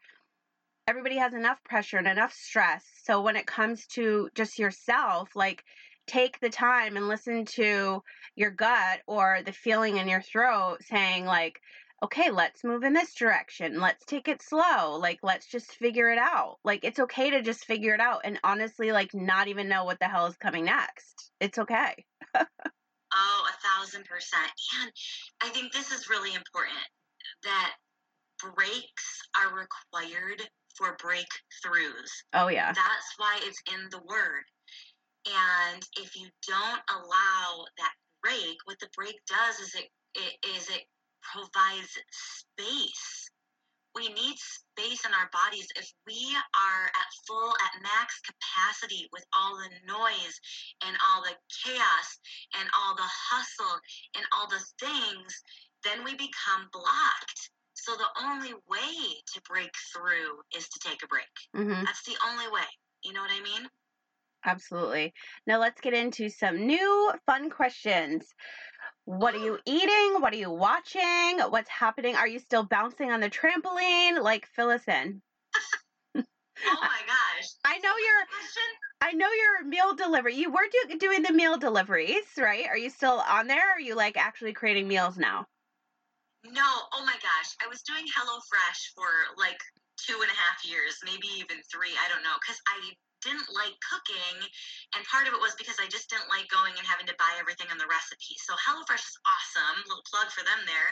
everybody 0.87 1.17
has 1.17 1.33
enough 1.33 1.61
pressure 1.63 1.97
and 1.97 2.07
enough 2.07 2.33
stress. 2.33 2.83
So 3.03 3.21
when 3.21 3.35
it 3.35 3.45
comes 3.45 3.85
to 3.87 4.29
just 4.33 4.57
yourself, 4.57 5.35
like 5.35 5.63
take 6.07 6.39
the 6.39 6.49
time 6.49 6.95
and 6.95 7.09
listen 7.09 7.43
to 7.43 8.01
your 8.35 8.51
gut 8.51 9.01
or 9.07 9.39
the 9.45 9.51
feeling 9.51 9.97
in 9.97 10.07
your 10.07 10.21
throat 10.21 10.77
saying 10.81 11.25
like 11.25 11.59
okay, 12.03 12.29
let's 12.29 12.63
move 12.63 12.83
in 12.83 12.93
this 12.93 13.15
direction. 13.15 13.81
Let's 13.81 14.05
take 14.05 14.27
it 14.27 14.43
slow. 14.43 14.99
Like 14.99 15.19
let's 15.23 15.47
just 15.47 15.71
figure 15.71 16.09
it 16.11 16.19
out. 16.19 16.57
Like 16.63 16.83
it's 16.83 16.99
okay 16.99 17.31
to 17.31 17.41
just 17.41 17.65
figure 17.65 17.95
it 17.95 17.99
out 17.99 18.21
and 18.23 18.39
honestly 18.43 18.91
like 18.91 19.13
not 19.13 19.47
even 19.47 19.67
know 19.67 19.83
what 19.83 19.99
the 19.99 20.07
hell 20.07 20.27
is 20.27 20.37
coming 20.37 20.65
next. 20.65 21.31
It's 21.39 21.57
okay. 21.57 22.05
Oh, 23.13 23.47
a 23.47 23.67
thousand 23.67 24.05
percent. 24.05 24.51
And 24.83 24.91
I 25.41 25.47
think 25.49 25.71
this 25.71 25.91
is 25.91 26.09
really 26.09 26.35
important 26.35 26.77
that 27.43 27.73
breaks 28.39 29.21
are 29.39 29.55
required 29.55 30.47
for 30.77 30.95
breakthroughs. 30.97 32.11
Oh 32.33 32.47
yeah. 32.47 32.71
That's 32.73 33.11
why 33.17 33.39
it's 33.43 33.61
in 33.73 33.89
the 33.91 34.01
word. 34.05 34.43
And 35.27 35.83
if 35.99 36.15
you 36.15 36.27
don't 36.47 36.81
allow 36.89 37.65
that 37.77 37.93
break, 38.23 38.57
what 38.65 38.79
the 38.79 38.89
break 38.95 39.15
does 39.27 39.59
is 39.59 39.75
it, 39.75 39.89
it 40.15 40.33
is 40.55 40.69
it 40.69 40.83
provides 41.21 41.97
space. 42.11 43.29
We 43.95 44.09
need 44.09 44.37
space 44.37 45.03
in 45.05 45.11
our 45.11 45.29
bodies. 45.33 45.67
If 45.75 45.89
we 46.05 46.37
are 46.37 46.85
at 46.85 47.09
full, 47.27 47.49
at 47.49 47.81
max 47.81 48.21
capacity 48.21 49.09
with 49.11 49.25
all 49.35 49.57
the 49.57 49.73
noise 49.89 50.39
and 50.85 50.95
all 51.01 51.23
the 51.23 51.35
chaos 51.65 52.09
and 52.59 52.69
all 52.77 52.95
the 52.95 53.09
hustle 53.09 53.79
and 54.15 54.25
all 54.37 54.47
the 54.47 54.63
things, 54.79 55.41
then 55.83 56.03
we 56.03 56.13
become 56.13 56.69
blocked. 56.71 57.49
So 57.77 57.95
the 57.95 58.25
only 58.25 58.53
way 58.67 59.21
to 59.33 59.41
break 59.47 59.71
through 59.93 60.41
is 60.55 60.67
to 60.67 60.79
take 60.79 61.03
a 61.03 61.07
break. 61.07 61.29
Mhm. 61.55 61.85
That's 61.85 62.03
the 62.03 62.17
only 62.25 62.47
way. 62.49 62.65
You 63.03 63.13
know 63.13 63.21
what 63.21 63.31
I 63.31 63.39
mean? 63.41 63.69
Absolutely. 64.43 65.13
Now 65.45 65.59
let's 65.59 65.79
get 65.79 65.93
into 65.93 66.29
some 66.29 66.65
new 66.65 67.13
fun 67.25 67.49
questions. 67.49 68.33
What 69.05 69.35
are 69.35 69.39
you 69.45 69.59
eating? 69.65 70.21
What 70.21 70.33
are 70.33 70.37
you 70.37 70.49
watching? 70.49 71.39
What's 71.49 71.69
happening? 71.69 72.15
Are 72.15 72.27
you 72.27 72.39
still 72.39 72.63
bouncing 72.63 73.11
on 73.11 73.19
the 73.19 73.29
trampoline? 73.29 74.21
Like, 74.21 74.47
fill 74.47 74.69
us 74.69 74.87
in. 74.87 75.21
oh 76.15 76.23
my 76.65 77.01
gosh. 77.05 77.47
I 77.63 77.77
know 77.77 77.93
you're. 77.95 78.25
I 78.99 79.11
know 79.11 79.29
you're 79.31 79.65
meal 79.65 79.93
delivery. 79.93 80.35
You 80.35 80.51
were 80.51 80.67
do, 80.89 80.97
doing 80.97 81.21
the 81.21 81.31
meal 81.31 81.57
deliveries, 81.57 82.25
right? 82.37 82.65
Are 82.67 82.77
you 82.77 82.89
still 82.89 83.23
on 83.29 83.45
there? 83.47 83.71
are 83.71 83.79
you 83.79 83.95
like 83.95 84.17
actually 84.17 84.53
creating 84.53 84.87
meals 84.87 85.17
now? 85.17 85.45
No. 86.51 86.69
Oh 86.93 87.03
my 87.03 87.17
gosh. 87.19 87.49
I 87.63 87.67
was 87.67 87.83
doing 87.83 88.05
HelloFresh 88.07 88.95
for 88.95 89.09
like 89.35 89.59
two 89.97 90.21
and 90.21 90.31
a 90.31 90.37
half 90.37 90.63
years, 90.63 90.99
maybe 91.03 91.27
even 91.41 91.59
three. 91.67 91.93
I 91.97 92.07
don't 92.07 92.23
know. 92.23 92.37
Because 92.39 92.59
I 92.69 92.77
didn't 93.25 93.49
like 93.49 93.73
cooking, 93.81 94.37
and 94.93 95.01
part 95.09 95.25
of 95.25 95.33
it 95.33 95.41
was 95.41 95.57
because 95.57 95.81
I 95.81 95.89
just 95.89 96.07
didn't 96.07 96.29
like 96.29 96.45
going 96.53 96.77
and 96.77 96.85
having 96.85 97.09
to 97.09 97.17
buy 97.17 97.33
everything 97.41 97.67
on 97.73 97.81
the 97.81 97.89
recipe. 97.89 98.37
So 98.37 98.53
HelloFresh 98.55 99.01
is 99.01 99.17
awesome. 99.25 99.77
Little 99.89 100.05
plug 100.05 100.29
for 100.29 100.45
them 100.45 100.61
there. 100.69 100.89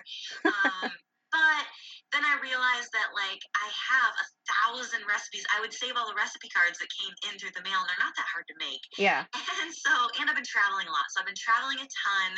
Um, 0.50 0.90
but 1.36 1.66
then 2.12 2.26
I 2.26 2.42
realized 2.42 2.90
that 2.98 3.14
like 3.14 3.42
I 3.54 3.68
have 3.70 4.14
a 4.18 4.26
thousand 4.76 5.08
recipes. 5.08 5.48
I 5.56 5.64
would 5.64 5.72
save 5.72 5.96
all 5.96 6.04
the 6.04 6.18
recipe 6.20 6.52
cards 6.52 6.76
that 6.84 6.92
came 6.92 7.16
in 7.32 7.40
through 7.40 7.56
the 7.56 7.64
mail, 7.64 7.80
and 7.80 7.88
they're 7.88 8.04
not 8.04 8.12
that 8.20 8.28
hard 8.28 8.44
to 8.52 8.56
make. 8.60 8.84
Yeah. 9.00 9.24
And 9.56 9.72
so, 9.72 9.90
and 10.20 10.28
I've 10.28 10.36
been 10.36 10.46
traveling 10.46 10.86
a 10.86 10.94
lot, 10.94 11.08
so 11.10 11.24
I've 11.24 11.30
been 11.32 11.40
traveling 11.40 11.80
a 11.80 11.88
ton, 11.88 12.32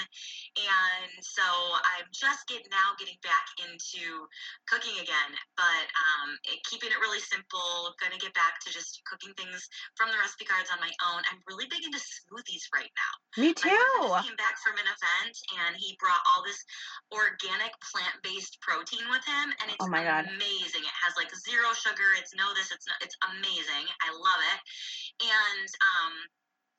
and 0.55 1.11
so 1.19 1.43
I'm 1.97 2.05
just 2.13 2.45
getting 2.45 2.69
now 2.69 2.93
getting 2.95 3.17
back 3.25 3.51
into 3.57 4.29
cooking 4.69 4.95
again, 5.01 5.31
but 5.57 5.85
um, 5.91 6.37
it, 6.45 6.61
keeping 6.69 6.93
it 6.93 6.99
really 7.01 7.19
simple. 7.19 7.91
Going 7.99 8.13
to 8.13 8.21
get 8.21 8.31
back 8.37 8.61
to 8.63 8.69
just 8.69 9.01
cooking 9.09 9.33
things 9.35 9.65
from 9.97 10.13
the 10.13 10.19
recipe 10.21 10.45
cards 10.45 10.69
on 10.69 10.79
my 10.79 10.93
own. 11.09 11.25
I'm 11.27 11.41
really 11.49 11.65
big 11.67 11.83
into 11.83 11.99
smoothies 11.99 12.69
right 12.71 12.91
now. 12.93 13.11
Me 13.41 13.51
too. 13.51 13.75
My 14.07 14.23
came 14.23 14.37
back 14.39 14.55
from 14.61 14.77
an 14.77 14.87
event, 14.87 15.35
and 15.65 15.73
he 15.75 15.97
brought 15.99 16.21
all 16.31 16.45
this 16.45 16.61
organic 17.11 17.73
plant-based 17.81 18.61
protein 18.61 19.03
with 19.09 19.25
him, 19.25 19.51
and 19.59 19.73
it's 19.73 19.83
oh 19.83 19.89
my 19.89 20.05
God. 20.05 20.29
amazing. 20.31 20.85
It 20.85 20.95
has 21.03 21.17
like 21.17 21.33
zero 21.33 21.73
sugar. 21.75 22.15
It's 22.15 22.26
no 22.35 22.53
this. 22.55 22.71
It's 22.71 22.87
it's 23.01 23.17
amazing. 23.35 23.85
I 24.03 24.09
love 24.11 24.41
it. 24.41 24.59
And 25.27 25.69
um, 25.83 26.13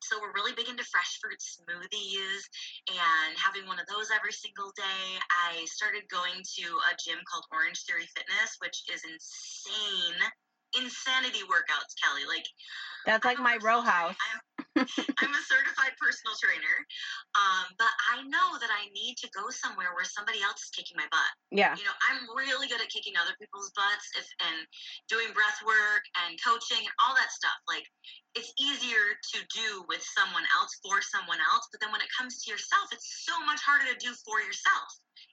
so 0.03 0.19
we're 0.21 0.33
really 0.33 0.55
big 0.55 0.69
into 0.69 0.85
fresh 0.85 1.19
fruit 1.21 1.41
smoothies 1.41 2.43
and 2.89 3.33
having 3.37 3.67
one 3.67 3.81
of 3.81 3.87
those 3.87 4.11
every 4.15 4.33
single 4.33 4.73
day. 4.77 5.19
I 5.51 5.65
started 5.67 6.09
going 6.09 6.39
to 6.39 6.67
a 6.89 6.93
gym 6.97 7.19
called 7.27 7.45
Orange 7.53 7.83
Theory 7.85 8.09
Fitness, 8.15 8.57
which 8.61 8.85
is 8.93 9.03
insane 9.05 10.19
insanity 10.77 11.41
workouts, 11.49 11.97
Kelly. 11.97 12.25
Like 12.29 12.47
that's 13.07 13.25
like 13.25 13.39
my 13.39 13.59
row 13.63 13.81
house. 13.81 14.15
I'm, 14.17 14.58
I'm, 14.77 15.33
a 15.33 15.43
certified 15.49 15.95
personal 15.97 16.37
trainer, 16.39 16.77
um, 17.35 17.67
but 17.81 17.91
I 18.13 18.23
know 18.27 18.59
that 18.61 18.71
I 18.71 18.91
need 18.93 19.17
to 19.25 19.29
go 19.33 19.49
somewhere 19.51 19.97
where 19.97 20.07
somebody 20.07 20.45
else 20.45 20.61
is 20.65 20.71
kicking 20.71 20.97
my 20.99 21.09
butt. 21.09 21.33
Yeah. 21.51 21.75
You 21.75 21.87
know, 21.89 21.97
I'm 22.11 22.29
really 22.37 22.69
good 22.69 22.83
at 22.83 22.91
kicking 22.93 23.17
other 23.19 23.35
people's 23.41 23.73
butts 23.75 24.07
if, 24.15 24.29
and 24.45 24.59
doing 25.09 25.33
breath 25.35 25.59
work 25.65 26.05
and 26.25 26.37
coaching 26.41 26.85
and 26.85 26.95
all 27.03 27.17
that 27.17 27.33
stuff. 27.33 27.59
Like 27.67 27.87
it's 28.37 28.53
easier 28.61 29.17
to 29.35 29.39
do 29.51 29.83
with 29.89 30.05
someone 30.05 30.45
else 30.59 30.77
for 30.85 31.01
someone 31.01 31.41
else, 31.55 31.67
but 31.73 31.81
then 31.81 31.91
when 31.91 32.05
it 32.05 32.11
comes 32.15 32.45
to 32.45 32.47
yourself, 32.51 32.93
it's 32.93 33.25
so 33.27 33.35
much 33.43 33.63
harder 33.65 33.89
to 33.91 33.99
do 33.99 34.15
for 34.23 34.39
yourself 34.45 34.89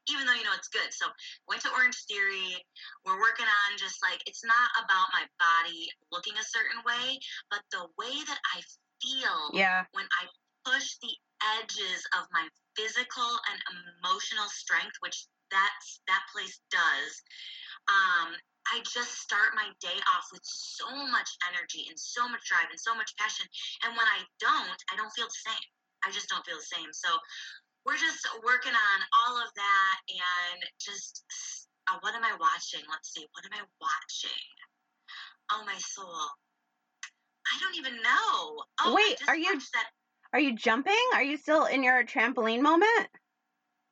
even 0.09 0.25
though 0.25 0.37
you 0.37 0.45
know 0.45 0.53
it's 0.53 0.69
good. 0.69 0.89
So 0.93 1.09
went 1.49 1.61
to 1.65 1.73
Orange 1.73 1.97
Theory. 2.05 2.57
We're 3.05 3.21
working 3.21 3.45
on 3.45 3.77
just 3.77 4.01
like 4.01 4.21
it's 4.25 4.45
not 4.45 4.69
about 4.77 5.13
my 5.13 5.25
body 5.37 5.89
looking 6.13 6.37
a 6.37 6.45
certain 6.45 6.81
way, 6.85 7.17
but 7.49 7.61
the 7.73 7.89
way 7.97 8.13
that 8.13 8.39
I 8.53 8.61
feel 9.01 9.51
yeah. 9.53 9.85
when 9.91 10.05
I 10.21 10.27
push 10.65 10.97
the 11.01 11.13
edges 11.59 12.01
of 12.17 12.25
my 12.31 12.47
physical 12.75 13.31
and 13.51 13.59
emotional 14.01 14.49
strength, 14.49 14.95
which 14.99 15.27
that's 15.51 16.01
that 16.07 16.23
place 16.33 16.59
does. 16.71 17.11
Um, 17.87 18.33
I 18.65 18.81
just 18.81 19.21
start 19.21 19.53
my 19.53 19.69
day 19.77 19.99
off 20.09 20.25
with 20.33 20.41
so 20.41 20.89
much 21.13 21.29
energy 21.53 21.85
and 21.85 21.99
so 21.99 22.25
much 22.25 22.41
drive 22.49 22.65
and 22.73 22.81
so 22.81 22.97
much 22.97 23.13
passion. 23.15 23.45
And 23.85 23.93
when 23.93 24.09
I 24.09 24.25
don't, 24.41 24.79
I 24.89 24.97
don't 24.97 25.13
feel 25.13 25.29
the 25.29 25.43
same. 25.45 25.69
I 26.01 26.09
just 26.09 26.29
don't 26.33 26.41
feel 26.45 26.57
the 26.57 26.73
same. 26.73 26.89
So 26.89 27.13
we're 27.85 28.01
just 28.01 28.25
working 28.41 28.73
on 28.73 28.97
all 29.21 29.37
of 29.37 29.53
that 29.53 29.95
and 30.09 30.59
just 30.81 31.21
uh, 31.85 32.01
what 32.01 32.17
am 32.17 32.25
I 32.25 32.33
watching? 32.41 32.81
Let's 32.89 33.13
see. 33.13 33.25
What 33.37 33.45
am 33.45 33.53
I 33.53 33.63
watching? 33.77 34.49
Oh, 35.53 35.61
my 35.65 35.77
soul. 35.77 36.25
I 37.55 37.59
don't 37.59 37.75
even 37.77 37.93
know. 38.01 38.63
Oh, 38.81 38.95
Wait, 38.95 39.17
are 39.27 39.35
you 39.35 39.53
that. 39.73 39.85
Are 40.33 40.39
you 40.39 40.55
jumping? 40.55 40.93
Are 41.13 41.23
you 41.23 41.37
still 41.37 41.65
in 41.65 41.83
your 41.83 42.03
trampoline 42.03 42.61
moment? 42.61 43.07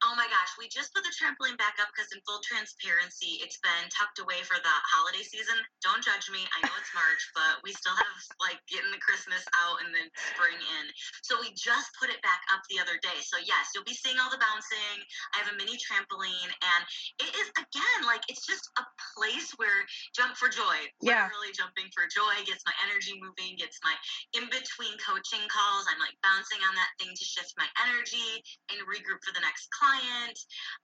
Oh 0.04 0.20
my 0.20 0.28
gosh, 0.28 0.52
we 0.60 0.68
just 0.68 0.92
put 0.92 1.08
the 1.08 1.16
trampoline 1.16 1.56
back 1.56 1.80
up 1.80 1.88
because, 1.96 2.12
in 2.12 2.20
full 2.28 2.44
transparency, 2.44 3.40
it's 3.40 3.56
been 3.64 3.88
tucked 3.88 4.20
away 4.20 4.44
for 4.44 4.60
the 4.60 4.76
holiday 4.92 5.24
season. 5.24 5.56
Don't 5.80 6.04
judge 6.04 6.28
me. 6.28 6.44
I 6.44 6.60
know 6.60 6.76
it's 6.76 6.92
March, 6.92 7.24
but 7.40 7.64
we 7.64 7.72
still 7.72 7.96
have 7.96 8.18
like 8.44 8.60
getting 8.68 8.92
the 8.92 9.00
Christmas 9.00 9.40
out 9.64 9.80
and 9.80 9.96
then 9.96 10.12
spring 10.36 10.60
in. 10.60 10.86
So 11.24 11.40
we 11.40 11.56
just 11.56 11.88
put 11.96 12.12
it 12.12 12.20
back 12.20 12.44
up 12.52 12.60
the 12.68 12.84
other 12.84 13.00
day. 13.00 13.16
So, 13.24 13.40
yes, 13.48 13.72
you'll 13.72 13.88
be 13.88 13.96
seeing 13.96 14.20
all 14.20 14.28
the 14.28 14.44
bouncing. 14.44 15.00
I 15.32 15.40
have 15.40 15.50
a 15.50 15.56
mini 15.56 15.80
trampoline, 15.80 16.52
and 16.52 16.82
it 17.24 17.32
is, 17.40 17.48
again, 17.56 18.00
like 18.04 18.28
it's 18.28 18.44
just 18.44 18.68
a 18.76 18.84
place 19.16 19.56
where 19.56 19.88
jump 20.12 20.36
for 20.36 20.52
joy. 20.52 20.84
Yeah. 21.00 21.32
Literally 21.32 21.56
jumping 21.56 21.88
for 21.96 22.12
joy 22.12 22.44
gets 22.44 22.68
my 22.68 22.76
energy 22.84 23.16
moving, 23.24 23.56
gets 23.56 23.80
my 23.80 23.96
in 24.36 24.52
between 24.52 25.00
coaching 25.00 25.48
calls. 25.48 25.88
I'm 25.88 26.02
like 26.04 26.20
bouncing 26.20 26.60
on 26.68 26.76
that 26.76 26.92
thing 27.00 27.16
to 27.16 27.24
shift 27.24 27.56
my 27.56 27.72
energy 27.88 28.44
and 28.68 28.84
regroup 28.84 29.24
for 29.24 29.32
the 29.32 29.40
next 29.40 29.72
client 29.72 29.93
client, 29.94 30.40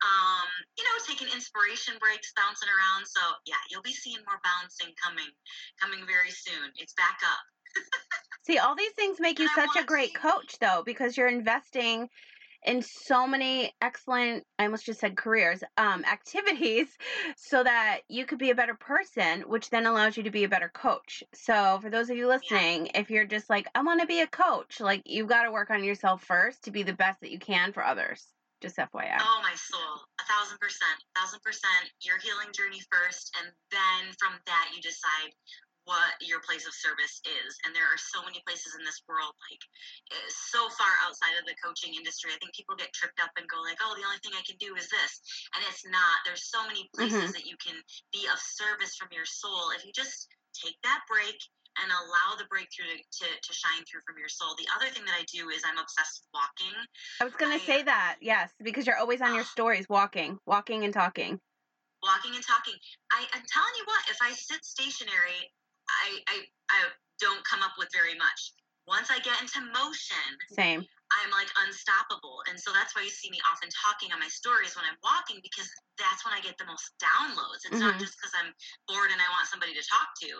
um, 0.05 0.47
you 0.77 0.83
know, 0.83 0.95
taking 1.07 1.27
inspiration 1.33 1.95
breaks, 1.99 2.31
bouncing 2.35 2.69
around. 2.69 3.07
So 3.07 3.21
yeah, 3.45 3.61
you'll 3.69 3.81
be 3.81 3.93
seeing 3.93 4.19
more 4.25 4.39
bouncing 4.43 4.93
coming, 5.01 5.29
coming 5.81 6.05
very 6.05 6.31
soon. 6.31 6.71
It's 6.77 6.93
back 6.93 7.19
up. 7.25 7.43
See, 8.43 8.57
all 8.57 8.75
these 8.75 8.93
things 8.93 9.19
make 9.19 9.39
you 9.39 9.49
and 9.55 9.69
such 9.69 9.81
a 9.81 9.85
great 9.85 10.13
coach, 10.13 10.57
though, 10.59 10.83
because 10.85 11.17
you're 11.17 11.27
investing 11.27 12.09
in 12.65 12.81
so 12.81 13.25
many 13.25 13.73
excellent 13.81 14.43
i 14.57 14.65
almost 14.65 14.85
just 14.85 14.99
said 14.99 15.15
careers 15.15 15.63
um, 15.77 16.03
activities 16.03 16.87
so 17.37 17.63
that 17.63 18.01
you 18.09 18.25
could 18.25 18.37
be 18.37 18.49
a 18.49 18.55
better 18.55 18.73
person 18.73 19.43
which 19.47 19.69
then 19.69 19.85
allows 19.85 20.17
you 20.17 20.23
to 20.23 20.29
be 20.29 20.43
a 20.43 20.49
better 20.49 20.69
coach 20.73 21.23
so 21.33 21.79
for 21.81 21.89
those 21.89 22.09
of 22.09 22.17
you 22.17 22.27
listening 22.27 22.87
yeah. 22.87 22.99
if 22.99 23.09
you're 23.09 23.23
just 23.23 23.49
like 23.49 23.65
i 23.75 23.81
want 23.81 24.01
to 24.01 24.07
be 24.07 24.19
a 24.19 24.27
coach 24.27 24.81
like 24.81 25.01
you've 25.05 25.29
got 25.29 25.43
to 25.43 25.51
work 25.51 25.69
on 25.69 25.85
yourself 25.85 26.21
first 26.21 26.63
to 26.63 26.71
be 26.71 26.83
the 26.83 26.91
best 26.91 27.21
that 27.21 27.31
you 27.31 27.39
can 27.39 27.71
for 27.71 27.81
others 27.81 28.25
just 28.61 28.77
FYI. 28.77 29.17
Oh, 29.19 29.39
my 29.41 29.55
soul. 29.55 30.03
A 30.19 30.25
thousand 30.27 30.59
percent. 30.59 30.97
A 31.15 31.19
thousand 31.19 31.39
percent. 31.41 31.91
Your 32.03 32.19
healing 32.19 32.51
journey 32.51 32.83
first. 32.91 33.31
And 33.39 33.51
then 33.71 34.11
from 34.19 34.35
that, 34.47 34.71
you 34.75 34.83
decide 34.83 35.31
what 35.87 36.13
your 36.21 36.37
place 36.45 36.69
of 36.69 36.75
service 36.77 37.17
is. 37.25 37.57
And 37.65 37.73
there 37.73 37.87
are 37.87 37.97
so 37.97 38.21
many 38.21 38.37
places 38.45 38.77
in 38.77 38.85
this 38.85 39.01
world, 39.09 39.33
like 39.49 39.63
eh, 40.13 40.29
so 40.29 40.69
far 40.77 40.93
outside 41.01 41.33
of 41.41 41.49
the 41.49 41.57
coaching 41.57 41.97
industry. 41.97 42.29
I 42.29 42.37
think 42.37 42.53
people 42.53 42.77
get 42.77 42.93
tripped 42.93 43.17
up 43.17 43.33
and 43.39 43.49
go 43.49 43.57
like, 43.65 43.81
oh, 43.81 43.97
the 43.97 44.05
only 44.05 44.21
thing 44.21 44.37
I 44.37 44.45
can 44.45 44.59
do 44.61 44.77
is 44.77 44.85
this. 44.91 45.11
And 45.57 45.65
it's 45.65 45.87
not. 45.89 46.21
There's 46.27 46.45
so 46.45 46.61
many 46.67 46.85
places 46.93 47.33
mm-hmm. 47.33 47.35
that 47.35 47.49
you 47.49 47.57
can 47.57 47.79
be 48.13 48.29
of 48.29 48.37
service 48.37 48.93
from 48.99 49.09
your 49.09 49.25
soul. 49.25 49.73
If 49.73 49.81
you 49.81 49.89
just 49.89 50.29
take 50.53 50.77
that 50.85 51.01
break 51.09 51.37
and 51.77 51.91
allow 51.91 52.35
the 52.38 52.45
breakthrough 52.49 52.89
to, 52.89 52.97
to, 52.97 53.27
to, 53.29 53.51
shine 53.53 53.85
through 53.85 54.01
from 54.05 54.17
your 54.17 54.27
soul. 54.27 54.55
The 54.57 54.67
other 54.75 54.89
thing 54.91 55.05
that 55.05 55.15
I 55.15 55.23
do 55.31 55.49
is 55.49 55.61
I'm 55.63 55.77
obsessed 55.77 56.25
with 56.25 56.31
walking. 56.33 56.75
I 57.21 57.23
was 57.23 57.35
going 57.35 57.53
to 57.57 57.63
say 57.63 57.83
that, 57.83 58.17
yes, 58.21 58.51
because 58.63 58.88
you're 58.88 58.97
always 58.97 59.21
on 59.21 59.31
uh, 59.31 59.35
your 59.35 59.45
stories 59.45 59.88
walking, 59.88 60.39
walking 60.45 60.83
and 60.83 60.93
talking. 60.93 61.39
Walking 62.03 62.35
and 62.35 62.43
talking. 62.43 62.75
I, 63.11 63.23
I'm 63.33 63.45
telling 63.47 63.75
you 63.77 63.85
what, 63.85 64.01
if 64.09 64.17
I 64.21 64.31
sit 64.31 64.63
stationary, 64.65 65.39
I, 65.88 66.19
I, 66.27 66.38
I 66.69 66.79
don't 67.19 67.43
come 67.45 67.61
up 67.61 67.73
with 67.77 67.89
very 67.93 68.17
much. 68.17 68.53
Once 68.88 69.09
I 69.11 69.19
get 69.19 69.39
into 69.41 69.61
motion, 69.71 70.25
same. 70.51 70.85
I'm 71.09 71.33
like 71.33 71.49
unstoppable. 71.65 72.45
And 72.45 72.57
so 72.59 72.69
that's 72.69 72.93
why 72.93 73.01
you 73.01 73.09
see 73.09 73.33
me 73.33 73.41
often 73.49 73.69
talking 73.73 74.13
on 74.13 74.21
my 74.21 74.29
stories 74.29 74.77
when 74.77 74.85
I'm 74.85 74.97
walking 75.01 75.41
because 75.41 75.65
that's 75.97 76.21
when 76.21 76.37
I 76.37 76.41
get 76.45 76.55
the 76.61 76.69
most 76.69 76.93
downloads. 77.01 77.65
It's 77.65 77.75
mm-hmm. 77.75 77.89
not 77.89 77.97
just 77.97 78.15
because 78.15 78.31
I'm 78.37 78.53
bored 78.85 79.09
and 79.09 79.17
I 79.19 79.27
want 79.33 79.49
somebody 79.49 79.73
to 79.73 79.83
talk 79.85 80.13
to. 80.25 80.31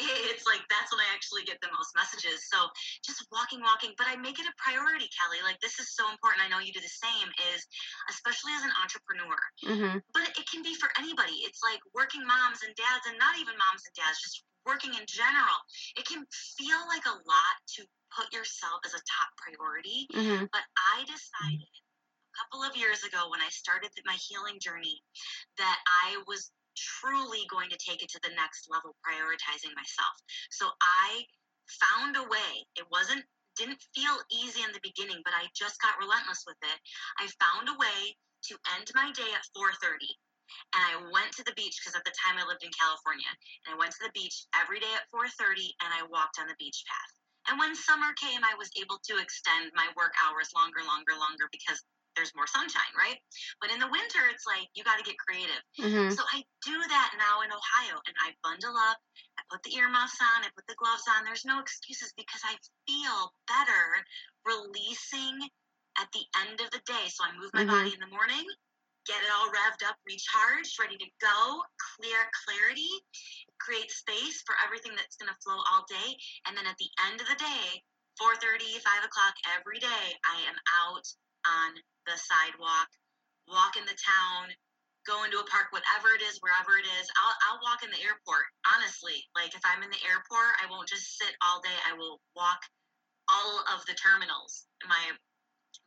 It's 0.30 0.46
like 0.46 0.62
that's 0.70 0.92
when 0.94 1.02
I 1.02 1.08
actually 1.10 1.42
get 1.44 1.58
the 1.60 1.72
most 1.74 1.90
messages. 1.96 2.46
So 2.48 2.70
just 3.02 3.24
walking, 3.34 3.60
walking, 3.60 3.92
but 3.98 4.06
I 4.06 4.14
make 4.16 4.38
it 4.38 4.46
a 4.46 4.54
priority, 4.60 5.10
Kelly. 5.10 5.42
Like 5.42 5.58
this 5.58 5.80
is 5.82 5.92
so 5.96 6.06
important. 6.08 6.44
I 6.44 6.48
know 6.48 6.62
you 6.62 6.72
do 6.72 6.80
the 6.80 6.92
same, 6.92 7.28
is 7.52 7.60
especially 8.08 8.54
as 8.56 8.64
an 8.64 8.74
entrepreneur. 8.78 9.40
Mm-hmm. 9.66 9.96
But 10.14 10.32
it 10.38 10.46
can 10.48 10.62
be 10.62 10.76
for 10.78 10.88
anybody. 10.96 11.44
It's 11.44 11.60
like 11.64 11.82
working 11.92 12.22
moms 12.22 12.62
and 12.62 12.72
dads, 12.78 13.04
and 13.10 13.18
not 13.18 13.36
even 13.36 13.56
moms 13.58 13.82
and 13.84 13.94
dads, 13.96 14.22
just 14.22 14.44
working 14.66 14.92
in 14.94 15.04
general. 15.06 15.58
It 15.96 16.06
can 16.06 16.24
feel 16.56 16.80
like 16.88 17.04
a 17.06 17.16
lot 17.16 17.56
to 17.78 17.84
put 18.12 18.32
yourself 18.32 18.82
as 18.84 18.94
a 18.94 19.02
top 19.06 19.30
priority. 19.38 20.08
Mm-hmm. 20.12 20.50
But 20.52 20.64
I 20.76 21.06
decided 21.06 21.70
a 21.70 22.34
couple 22.36 22.62
of 22.66 22.76
years 22.76 23.04
ago 23.04 23.30
when 23.30 23.40
I 23.40 23.50
started 23.50 23.90
my 24.04 24.16
healing 24.18 24.58
journey 24.60 25.02
that 25.58 25.78
I 26.06 26.22
was 26.26 26.50
truly 26.76 27.44
going 27.50 27.70
to 27.70 27.78
take 27.78 28.02
it 28.02 28.10
to 28.10 28.20
the 28.22 28.34
next 28.36 28.70
level, 28.70 28.96
prioritizing 29.04 29.74
myself. 29.74 30.14
So 30.50 30.70
I 30.80 31.24
found 31.68 32.16
a 32.16 32.24
way. 32.26 32.66
It 32.76 32.86
wasn't 32.90 33.24
didn't 33.58 33.82
feel 33.92 34.16
easy 34.30 34.62
in 34.62 34.72
the 34.72 34.80
beginning, 34.80 35.20
but 35.20 35.34
I 35.36 35.44
just 35.52 35.76
got 35.82 35.98
relentless 36.00 36.46
with 36.46 36.56
it. 36.62 36.78
I 37.18 37.28
found 37.36 37.68
a 37.68 37.76
way 37.76 38.16
to 38.48 38.54
end 38.78 38.88
my 38.94 39.12
day 39.12 39.28
at 39.36 39.44
4:30 39.52 40.08
and 40.74 40.82
I 40.84 40.94
went 41.10 41.32
to 41.36 41.44
the 41.44 41.54
beach 41.54 41.78
because 41.80 41.94
at 41.96 42.04
the 42.04 42.14
time 42.14 42.38
I 42.38 42.46
lived 42.46 42.62
in 42.62 42.70
California. 42.72 43.30
And 43.66 43.74
I 43.74 43.76
went 43.78 43.92
to 43.92 44.02
the 44.04 44.12
beach 44.12 44.46
every 44.54 44.80
day 44.80 44.92
at 44.94 45.08
4:30 45.10 45.74
and 45.82 45.90
I 45.92 46.02
walked 46.06 46.38
on 46.38 46.46
the 46.46 46.56
beach 46.58 46.84
path. 46.86 47.12
And 47.48 47.58
when 47.58 47.74
summer 47.74 48.12
came, 48.14 48.44
I 48.44 48.54
was 48.54 48.70
able 48.76 48.98
to 49.10 49.18
extend 49.18 49.72
my 49.74 49.88
work 49.96 50.12
hours 50.22 50.48
longer, 50.54 50.84
longer, 50.84 51.16
longer 51.16 51.48
because 51.50 51.82
there's 52.16 52.34
more 52.34 52.46
sunshine, 52.46 52.92
right? 52.98 53.16
But 53.60 53.70
in 53.70 53.78
the 53.78 53.88
winter, 53.88 54.26
it's 54.28 54.46
like 54.46 54.68
you 54.74 54.84
got 54.84 54.98
to 54.98 55.04
get 55.04 55.16
creative. 55.18 55.62
Mhm. 55.78 56.14
So 56.14 56.22
I 56.32 56.44
do 56.62 56.76
that 56.78 57.10
now 57.16 57.40
in 57.40 57.52
Ohio 57.52 58.00
and 58.06 58.16
I 58.20 58.34
bundle 58.42 58.76
up, 58.76 58.98
I 59.38 59.42
put 59.48 59.62
the 59.62 59.74
earmuffs 59.74 60.20
on, 60.20 60.44
I 60.44 60.50
put 60.50 60.66
the 60.66 60.74
gloves 60.74 61.06
on. 61.08 61.24
There's 61.24 61.44
no 61.44 61.60
excuses 61.60 62.12
because 62.16 62.42
I 62.44 62.58
feel 62.86 63.34
better 63.46 64.04
releasing 64.44 65.50
at 65.96 66.10
the 66.12 66.24
end 66.36 66.60
of 66.60 66.70
the 66.70 66.80
day. 66.80 67.08
So 67.08 67.24
I 67.24 67.32
move 67.32 67.50
my 67.54 67.64
Mhm. 67.64 67.68
body 67.68 67.94
in 67.94 68.00
the 68.00 68.06
morning, 68.06 68.46
get 69.10 69.26
it 69.26 69.34
all 69.34 69.50
revved 69.50 69.82
up, 69.82 69.98
recharged, 70.06 70.78
ready 70.78 70.94
to 70.94 71.10
go, 71.18 71.66
clear 71.98 72.30
clarity, 72.46 72.94
create 73.58 73.90
space 73.90 74.38
for 74.46 74.54
everything 74.62 74.94
that's 74.94 75.18
going 75.18 75.26
to 75.26 75.42
flow 75.42 75.58
all 75.58 75.82
day. 75.90 76.14
And 76.46 76.54
then 76.54 76.70
at 76.70 76.78
the 76.78 76.86
end 77.10 77.18
of 77.18 77.26
the 77.26 77.34
day, 77.34 77.82
4.30, 78.22 78.78
5 78.78 79.02
o'clock 79.02 79.34
every 79.50 79.82
day, 79.82 80.06
I 80.22 80.38
am 80.46 80.54
out 80.78 81.06
on 81.42 81.74
the 82.06 82.14
sidewalk, 82.14 82.86
walking 83.50 83.82
the 83.82 83.98
town, 83.98 84.54
go 85.10 85.26
into 85.26 85.42
a 85.42 85.50
park, 85.50 85.74
whatever 85.74 86.14
it 86.14 86.22
is, 86.22 86.38
wherever 86.38 86.78
it 86.78 86.86
is. 87.02 87.10
I'll, 87.18 87.36
I'll 87.50 87.64
walk 87.66 87.82
in 87.82 87.90
the 87.90 88.04
airport, 88.06 88.46
honestly. 88.62 89.26
Like 89.34 89.58
if 89.58 89.64
I'm 89.66 89.82
in 89.82 89.90
the 89.90 90.04
airport, 90.06 90.54
I 90.62 90.70
won't 90.70 90.86
just 90.86 91.18
sit 91.18 91.34
all 91.42 91.58
day. 91.58 91.78
I 91.82 91.98
will 91.98 92.22
walk 92.38 92.62
all 93.26 93.66
of 93.74 93.82
the 93.90 93.98
terminals. 93.98 94.70
My 94.86 95.18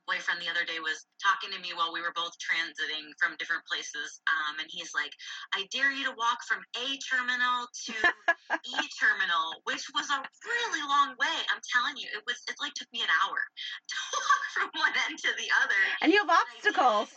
boyfriend 0.07 0.43
the 0.43 0.51
other 0.51 0.67
day 0.67 0.83
was 0.83 1.07
talking 1.23 1.51
to 1.55 1.59
me 1.63 1.71
while 1.71 1.95
we 1.95 2.03
were 2.03 2.13
both 2.15 2.35
transiting 2.39 3.11
from 3.15 3.39
different 3.39 3.63
places. 3.65 4.19
Um, 4.27 4.59
and 4.59 4.67
he's 4.67 4.91
like, 4.91 5.11
I 5.55 5.63
dare 5.71 5.91
you 5.91 6.03
to 6.05 6.13
walk 6.19 6.43
from 6.43 6.59
A 6.75 6.85
terminal 7.07 7.67
to 7.87 7.93
E 7.95 8.75
terminal, 8.99 9.63
which 9.63 9.83
was 9.95 10.07
a 10.11 10.19
really 10.19 10.83
long 10.85 11.15
way. 11.15 11.37
I'm 11.51 11.63
telling 11.71 11.95
you, 11.95 12.07
it 12.11 12.23
was, 12.27 12.39
it 12.51 12.59
like 12.59 12.75
took 12.75 12.91
me 12.91 13.01
an 13.01 13.11
hour 13.23 13.39
to 13.91 13.97
walk 14.11 14.43
from 14.51 14.67
one 14.75 14.95
end 15.07 15.15
to 15.23 15.31
the 15.39 15.49
other. 15.63 15.81
And 16.03 16.11
you 16.11 16.19
have 16.23 16.31
obstacles. 16.31 17.11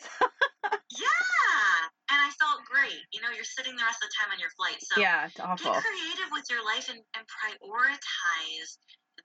Yeah. 0.94 1.90
And 2.11 2.18
I 2.23 2.30
felt 2.38 2.62
great. 2.66 3.02
You 3.11 3.18
know, 3.23 3.35
you're 3.35 3.46
sitting 3.46 3.75
the 3.75 3.82
rest 3.82 3.99
of 4.02 4.08
the 4.11 4.14
time 4.18 4.30
on 4.30 4.38
your 4.38 4.50
flight. 4.54 4.78
So 4.78 4.99
yeah, 5.02 5.26
it's 5.26 5.35
get 5.35 5.82
creative 5.82 6.30
with 6.30 6.46
your 6.50 6.62
life 6.62 6.87
and, 6.87 7.02
and 7.18 7.25
prioritize 7.26 8.78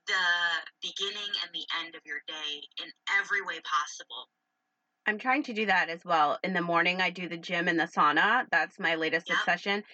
the 0.06 0.62
beginning 0.82 1.30
and 1.42 1.50
the 1.52 1.66
end 1.80 1.94
of 1.94 2.02
your 2.04 2.20
day 2.26 2.62
in 2.82 2.90
every 3.18 3.42
way 3.42 3.60
possible. 3.60 4.28
I'm 5.06 5.18
trying 5.18 5.42
to 5.44 5.52
do 5.52 5.66
that 5.66 5.88
as 5.88 6.04
well. 6.04 6.38
In 6.44 6.52
the 6.52 6.62
morning, 6.62 7.00
I 7.00 7.10
do 7.10 7.28
the 7.28 7.36
gym 7.36 7.68
and 7.68 7.78
the 7.78 7.84
sauna. 7.84 8.46
That's 8.50 8.78
my 8.78 8.94
latest 8.94 9.28
Yep. 9.28 9.38
obsession. 9.38 9.84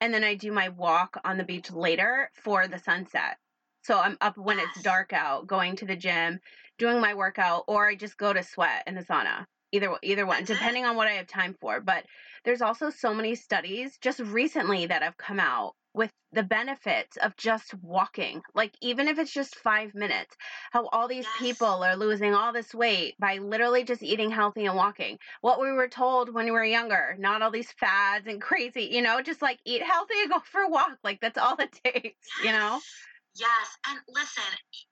And 0.00 0.14
then 0.14 0.24
I 0.24 0.34
do 0.34 0.52
my 0.52 0.70
walk 0.70 1.20
on 1.24 1.38
the 1.38 1.44
beach 1.44 1.70
later 1.70 2.30
for 2.34 2.68
the 2.68 2.78
sunset. 2.78 3.38
So 3.82 3.98
I'm 4.00 4.16
up 4.20 4.38
when 4.38 4.58
it's 4.58 4.82
dark 4.82 5.12
out, 5.12 5.46
going 5.46 5.76
to 5.76 5.86
the 5.86 5.96
gym, 5.96 6.40
doing 6.78 7.00
my 7.00 7.14
workout, 7.14 7.64
or 7.68 7.88
I 7.88 7.94
just 7.94 8.16
go 8.16 8.32
to 8.32 8.42
sweat 8.42 8.84
in 8.86 8.94
the 8.94 9.02
sauna. 9.04 9.46
Either 9.72 9.98
either 10.02 10.26
one, 10.26 10.38
That's 10.40 10.50
it. 10.50 10.54
depending 10.54 10.84
on 10.86 10.96
what 10.96 11.08
I 11.08 11.12
have 11.12 11.26
time 11.26 11.54
for. 11.60 11.80
But 11.80 12.06
there's 12.44 12.62
also 12.62 12.90
so 12.90 13.12
many 13.14 13.34
studies 13.34 13.98
just 13.98 14.20
recently 14.20 14.86
that 14.86 15.02
have 15.02 15.16
come 15.16 15.40
out 15.40 15.74
with 15.94 16.12
the 16.32 16.42
benefits 16.42 17.16
of 17.18 17.36
just 17.36 17.74
walking. 17.74 18.42
Like 18.54 18.74
even 18.82 19.08
if 19.08 19.18
it's 19.18 19.32
just 19.32 19.56
5 19.56 19.94
minutes, 19.94 20.36
how 20.72 20.86
all 20.88 21.08
these 21.08 21.24
Yes. 21.24 21.32
people 21.32 21.84
are 21.84 21.96
losing 21.96 22.34
all 22.34 22.52
this 22.52 22.74
weight 22.74 23.16
by 23.18 23.38
literally 23.38 23.84
just 23.84 24.02
eating 24.02 24.30
healthy 24.30 24.66
and 24.66 24.76
walking. 24.76 25.18
What 25.40 25.60
we 25.60 25.70
were 25.72 25.88
told 25.88 26.34
when 26.34 26.46
we 26.46 26.50
were 26.50 26.64
younger, 26.64 27.16
not 27.18 27.42
all 27.42 27.50
these 27.50 27.72
fads 27.72 28.26
and 28.26 28.40
crazy, 28.48 28.84
you 28.92 29.02
know, 29.02 29.22
just 29.22 29.42
like 29.42 29.60
eat 29.64 29.82
healthy 29.82 30.14
and 30.22 30.30
go 30.30 30.40
for 30.40 30.62
a 30.62 30.68
walk. 30.68 30.98
Like 31.04 31.20
that's 31.20 31.38
all 31.38 31.56
it 31.58 31.72
takes, 31.84 32.34
you 32.38 32.52
know? 32.52 32.82
Yes, 33.36 33.76
and 33.88 33.98
listen, 34.08 34.46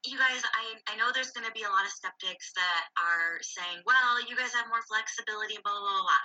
you 0.05 0.19
guys, 0.19 0.43
I, 0.43 0.75
I 0.93 0.97
know 0.97 1.13
there's 1.15 1.31
going 1.31 1.47
to 1.47 1.53
be 1.53 1.63
a 1.63 1.71
lot 1.71 1.87
of 1.87 1.93
skeptics 1.93 2.53
that 2.55 2.85
are 2.99 3.39
saying, 3.43 3.83
well, 3.87 4.19
you 4.29 4.35
guys 4.37 4.53
have 4.55 4.67
more 4.69 4.83
flexibility, 4.83 5.59
blah, 5.63 5.73
blah, 5.73 5.81
blah, 5.81 6.03
blah. 6.03 6.23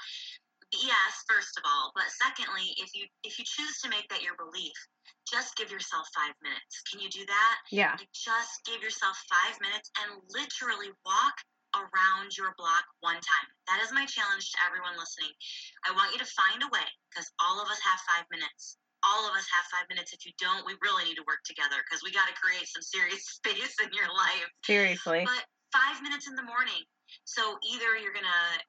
Yes, 0.75 1.23
first 1.31 1.55
of 1.55 1.63
all, 1.63 1.95
but 1.95 2.11
secondly, 2.11 2.75
if 2.75 2.91
you 2.91 3.07
if 3.23 3.39
you 3.39 3.45
choose 3.47 3.79
to 3.83 3.87
make 3.87 4.03
that 4.11 4.19
your 4.19 4.35
belief, 4.35 4.75
just 5.23 5.55
give 5.55 5.71
yourself 5.71 6.07
five 6.11 6.35
minutes. 6.43 6.83
Can 6.91 6.99
you 6.99 7.07
do 7.07 7.23
that? 7.23 7.55
Yeah. 7.71 7.95
Like 7.95 8.11
just 8.11 8.63
give 8.67 8.83
yourself 8.83 9.15
five 9.31 9.55
minutes 9.63 9.87
and 10.03 10.19
literally 10.27 10.91
walk 11.07 11.35
around 11.75 12.35
your 12.35 12.51
block 12.59 12.83
one 12.99 13.19
time. 13.19 13.47
That 13.71 13.79
is 13.79 13.95
my 13.95 14.03
challenge 14.07 14.51
to 14.55 14.57
everyone 14.67 14.95
listening. 14.99 15.31
I 15.87 15.95
want 15.95 16.11
you 16.11 16.19
to 16.19 16.29
find 16.35 16.59
a 16.63 16.69
way 16.71 16.87
because 17.11 17.27
all 17.39 17.63
of 17.63 17.67
us 17.71 17.79
have 17.83 17.99
five 18.07 18.27
minutes. 18.27 18.75
All 19.05 19.23
of 19.23 19.35
us 19.39 19.47
have 19.47 19.63
five 19.71 19.87
minutes. 19.87 20.11
If 20.11 20.27
you 20.27 20.35
don't, 20.35 20.67
we 20.67 20.75
really 20.83 21.07
need 21.07 21.19
to 21.19 21.27
work 21.27 21.47
together 21.47 21.79
because 21.85 22.03
we 22.03 22.11
got 22.11 22.27
to 22.27 22.35
create 22.35 22.67
some 22.67 22.83
serious 22.83 23.23
space 23.39 23.75
in 23.79 23.91
your 23.95 24.09
life. 24.11 24.51
Seriously. 24.67 25.23
But 25.23 25.47
five 25.71 26.01
minutes 26.03 26.27
in 26.27 26.35
the 26.35 26.43
morning. 26.43 26.83
So 27.25 27.57
either 27.63 27.97
you're 27.97 28.13
gonna, 28.13 28.59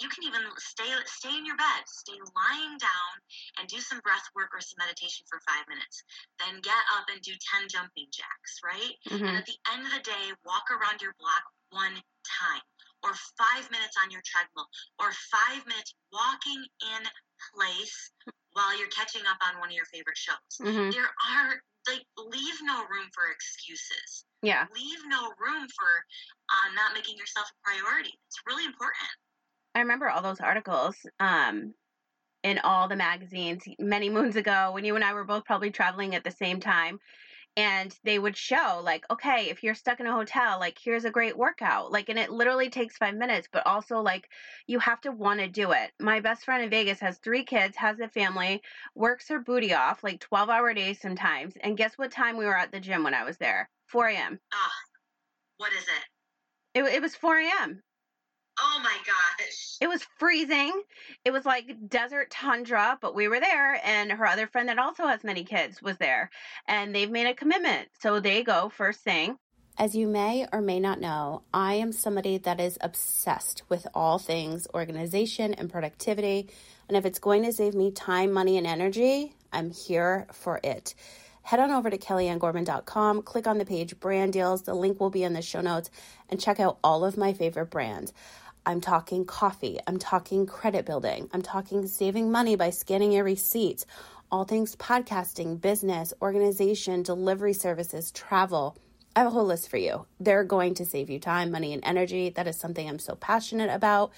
you 0.00 0.08
can 0.08 0.24
even 0.24 0.42
stay 0.58 0.88
stay 1.06 1.34
in 1.36 1.46
your 1.46 1.56
bed, 1.56 1.82
stay 1.86 2.18
lying 2.34 2.76
down, 2.78 3.12
and 3.58 3.68
do 3.68 3.80
some 3.80 4.00
breath 4.00 4.24
work 4.34 4.50
or 4.54 4.60
some 4.60 4.78
meditation 4.78 5.26
for 5.28 5.40
five 5.46 5.66
minutes. 5.68 6.02
Then 6.38 6.60
get 6.60 6.82
up 6.96 7.06
and 7.12 7.20
do 7.22 7.32
ten 7.38 7.68
jumping 7.68 8.08
jacks, 8.12 8.60
right? 8.64 8.94
Mhm. 9.10 9.26
And 9.26 9.36
at 9.36 9.46
the 9.46 9.58
end 9.72 9.86
of 9.86 9.92
the 9.92 10.04
day, 10.04 10.32
walk 10.44 10.70
around 10.70 11.00
your 11.02 11.14
block 11.18 11.42
one 11.70 11.96
time, 12.24 12.62
or 13.02 13.14
five 13.36 13.70
minutes 13.70 13.96
on 14.02 14.10
your 14.10 14.22
treadmill, 14.24 14.68
or 14.98 15.12
five 15.30 15.66
minutes 15.66 15.94
walking 16.12 16.62
in 16.82 17.02
place 17.54 18.12
while 18.56 18.76
you're 18.78 18.88
catching 18.88 19.20
up 19.28 19.36
on 19.46 19.60
one 19.60 19.68
of 19.68 19.74
your 19.74 19.84
favorite 19.84 20.16
shows. 20.16 20.56
Mhm. 20.58 20.90
There 20.90 21.04
are 21.04 21.62
like 21.86 22.02
leave 22.16 22.58
no 22.62 22.86
room 22.86 23.08
for 23.12 23.30
excuses. 23.30 24.24
Yeah. 24.40 24.66
Leave 24.74 24.98
no 25.06 25.32
room 25.38 25.68
for 25.68 26.04
uh, 26.48 26.72
not 26.74 26.94
making 26.94 27.18
yourself 27.18 27.50
a 27.50 27.70
priority. 27.70 28.18
It's 28.26 28.40
really 28.46 28.64
important. 28.64 29.10
I 29.74 29.80
remember 29.80 30.08
all 30.08 30.22
those 30.22 30.40
articles 30.40 30.96
um, 31.20 31.74
in 32.42 32.58
all 32.60 32.88
the 32.88 32.96
magazines 32.96 33.62
many 33.78 34.08
moons 34.08 34.36
ago 34.36 34.70
when 34.72 34.84
you 34.86 34.94
and 34.94 35.04
I 35.04 35.12
were 35.12 35.24
both 35.24 35.44
probably 35.44 35.70
traveling 35.70 36.14
at 36.14 36.24
the 36.24 36.30
same 36.30 36.58
time. 36.58 36.98
And 37.56 37.98
they 38.04 38.18
would 38.18 38.36
show, 38.36 38.80
like, 38.84 39.04
okay, 39.10 39.48
if 39.48 39.62
you're 39.62 39.74
stuck 39.74 39.98
in 40.00 40.06
a 40.06 40.12
hotel, 40.12 40.58
like, 40.60 40.78
here's 40.78 41.04
a 41.06 41.10
great 41.10 41.36
workout. 41.38 41.90
Like, 41.90 42.08
and 42.10 42.18
it 42.18 42.30
literally 42.30 42.68
takes 42.68 42.98
five 42.98 43.14
minutes, 43.14 43.48
but 43.50 43.66
also, 43.66 44.00
like, 44.00 44.30
you 44.66 44.78
have 44.78 45.00
to 45.02 45.12
want 45.12 45.40
to 45.40 45.48
do 45.48 45.72
it. 45.72 45.92
My 45.98 46.20
best 46.20 46.44
friend 46.44 46.62
in 46.62 46.68
Vegas 46.70 47.00
has 47.00 47.18
three 47.18 47.44
kids, 47.44 47.76
has 47.78 47.98
a 48.00 48.08
family, 48.08 48.62
works 48.94 49.28
her 49.28 49.40
booty 49.40 49.72
off, 49.72 50.04
like 50.04 50.20
12 50.20 50.50
hour 50.50 50.74
days 50.74 51.00
sometimes. 51.00 51.56
And 51.62 51.76
guess 51.78 51.96
what 51.96 52.10
time 52.10 52.36
we 52.36 52.44
were 52.44 52.56
at 52.58 52.72
the 52.72 52.80
gym 52.80 53.02
when 53.04 53.14
I 53.14 53.24
was 53.24 53.38
there? 53.38 53.70
4 53.88 54.08
a.m. 54.08 54.40
Ah, 54.52 54.72
what 55.58 55.72
is 55.72 55.84
it? 55.84 56.04
It, 56.74 56.84
it 56.84 57.02
was 57.02 57.16
4 57.16 57.38
a.m. 57.38 57.82
Oh 58.58 58.80
my 58.82 58.96
gosh. 59.06 59.76
It 59.80 59.88
was 59.88 60.02
freezing. 60.18 60.82
It 61.24 61.30
was 61.30 61.44
like 61.44 61.88
desert 61.88 62.30
tundra, 62.30 62.98
but 63.00 63.14
we 63.14 63.28
were 63.28 63.40
there, 63.40 63.80
and 63.84 64.10
her 64.10 64.26
other 64.26 64.46
friend 64.46 64.68
that 64.68 64.78
also 64.78 65.06
has 65.06 65.22
many 65.22 65.44
kids 65.44 65.82
was 65.82 65.98
there, 65.98 66.30
and 66.66 66.94
they've 66.94 67.10
made 67.10 67.26
a 67.26 67.34
commitment. 67.34 67.88
So 68.00 68.20
they 68.20 68.42
go 68.42 68.70
first 68.70 69.00
thing. 69.00 69.38
As 69.78 69.94
you 69.94 70.06
may 70.06 70.46
or 70.54 70.62
may 70.62 70.80
not 70.80 71.00
know, 71.00 71.42
I 71.52 71.74
am 71.74 71.92
somebody 71.92 72.38
that 72.38 72.60
is 72.60 72.78
obsessed 72.80 73.62
with 73.68 73.86
all 73.92 74.18
things 74.18 74.66
organization 74.72 75.52
and 75.52 75.70
productivity. 75.70 76.48
And 76.88 76.96
if 76.96 77.04
it's 77.04 77.18
going 77.18 77.42
to 77.44 77.52
save 77.52 77.74
me 77.74 77.90
time, 77.90 78.32
money, 78.32 78.56
and 78.56 78.66
energy, 78.66 79.34
I'm 79.52 79.70
here 79.70 80.28
for 80.32 80.60
it. 80.64 80.94
Head 81.42 81.60
on 81.60 81.70
over 81.70 81.90
to 81.90 81.98
kellyanngorman.com, 81.98 83.22
click 83.22 83.46
on 83.46 83.58
the 83.58 83.66
page 83.66 84.00
brand 84.00 84.32
deals. 84.32 84.62
The 84.62 84.74
link 84.74 84.98
will 84.98 85.10
be 85.10 85.22
in 85.22 85.34
the 85.34 85.42
show 85.42 85.60
notes, 85.60 85.90
and 86.30 86.40
check 86.40 86.58
out 86.58 86.78
all 86.82 87.04
of 87.04 87.18
my 87.18 87.34
favorite 87.34 87.70
brands. 87.70 88.14
I'm 88.66 88.80
talking 88.80 89.24
coffee. 89.24 89.78
I'm 89.86 89.96
talking 89.96 90.44
credit 90.44 90.84
building. 90.84 91.30
I'm 91.32 91.40
talking 91.40 91.86
saving 91.86 92.32
money 92.32 92.56
by 92.56 92.70
scanning 92.70 93.12
your 93.12 93.22
receipts. 93.22 93.86
All 94.32 94.42
things 94.42 94.74
podcasting, 94.74 95.60
business, 95.60 96.12
organization, 96.20 97.04
delivery 97.04 97.52
services, 97.52 98.10
travel. 98.10 98.76
I 99.14 99.20
have 99.20 99.28
a 99.28 99.30
whole 99.30 99.44
list 99.44 99.70
for 99.70 99.76
you. 99.76 100.06
They're 100.18 100.42
going 100.42 100.74
to 100.74 100.84
save 100.84 101.10
you 101.10 101.20
time, 101.20 101.52
money, 101.52 101.72
and 101.74 101.82
energy. 101.86 102.30
That 102.30 102.48
is 102.48 102.58
something 102.58 102.88
I'm 102.88 102.98
so 102.98 103.14
passionate 103.14 103.72
about. 103.72 104.12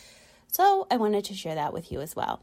So 0.46 0.86
I 0.90 0.96
wanted 0.96 1.24
to 1.26 1.34
share 1.34 1.54
that 1.54 1.74
with 1.74 1.92
you 1.92 2.00
as 2.00 2.16
well. 2.16 2.42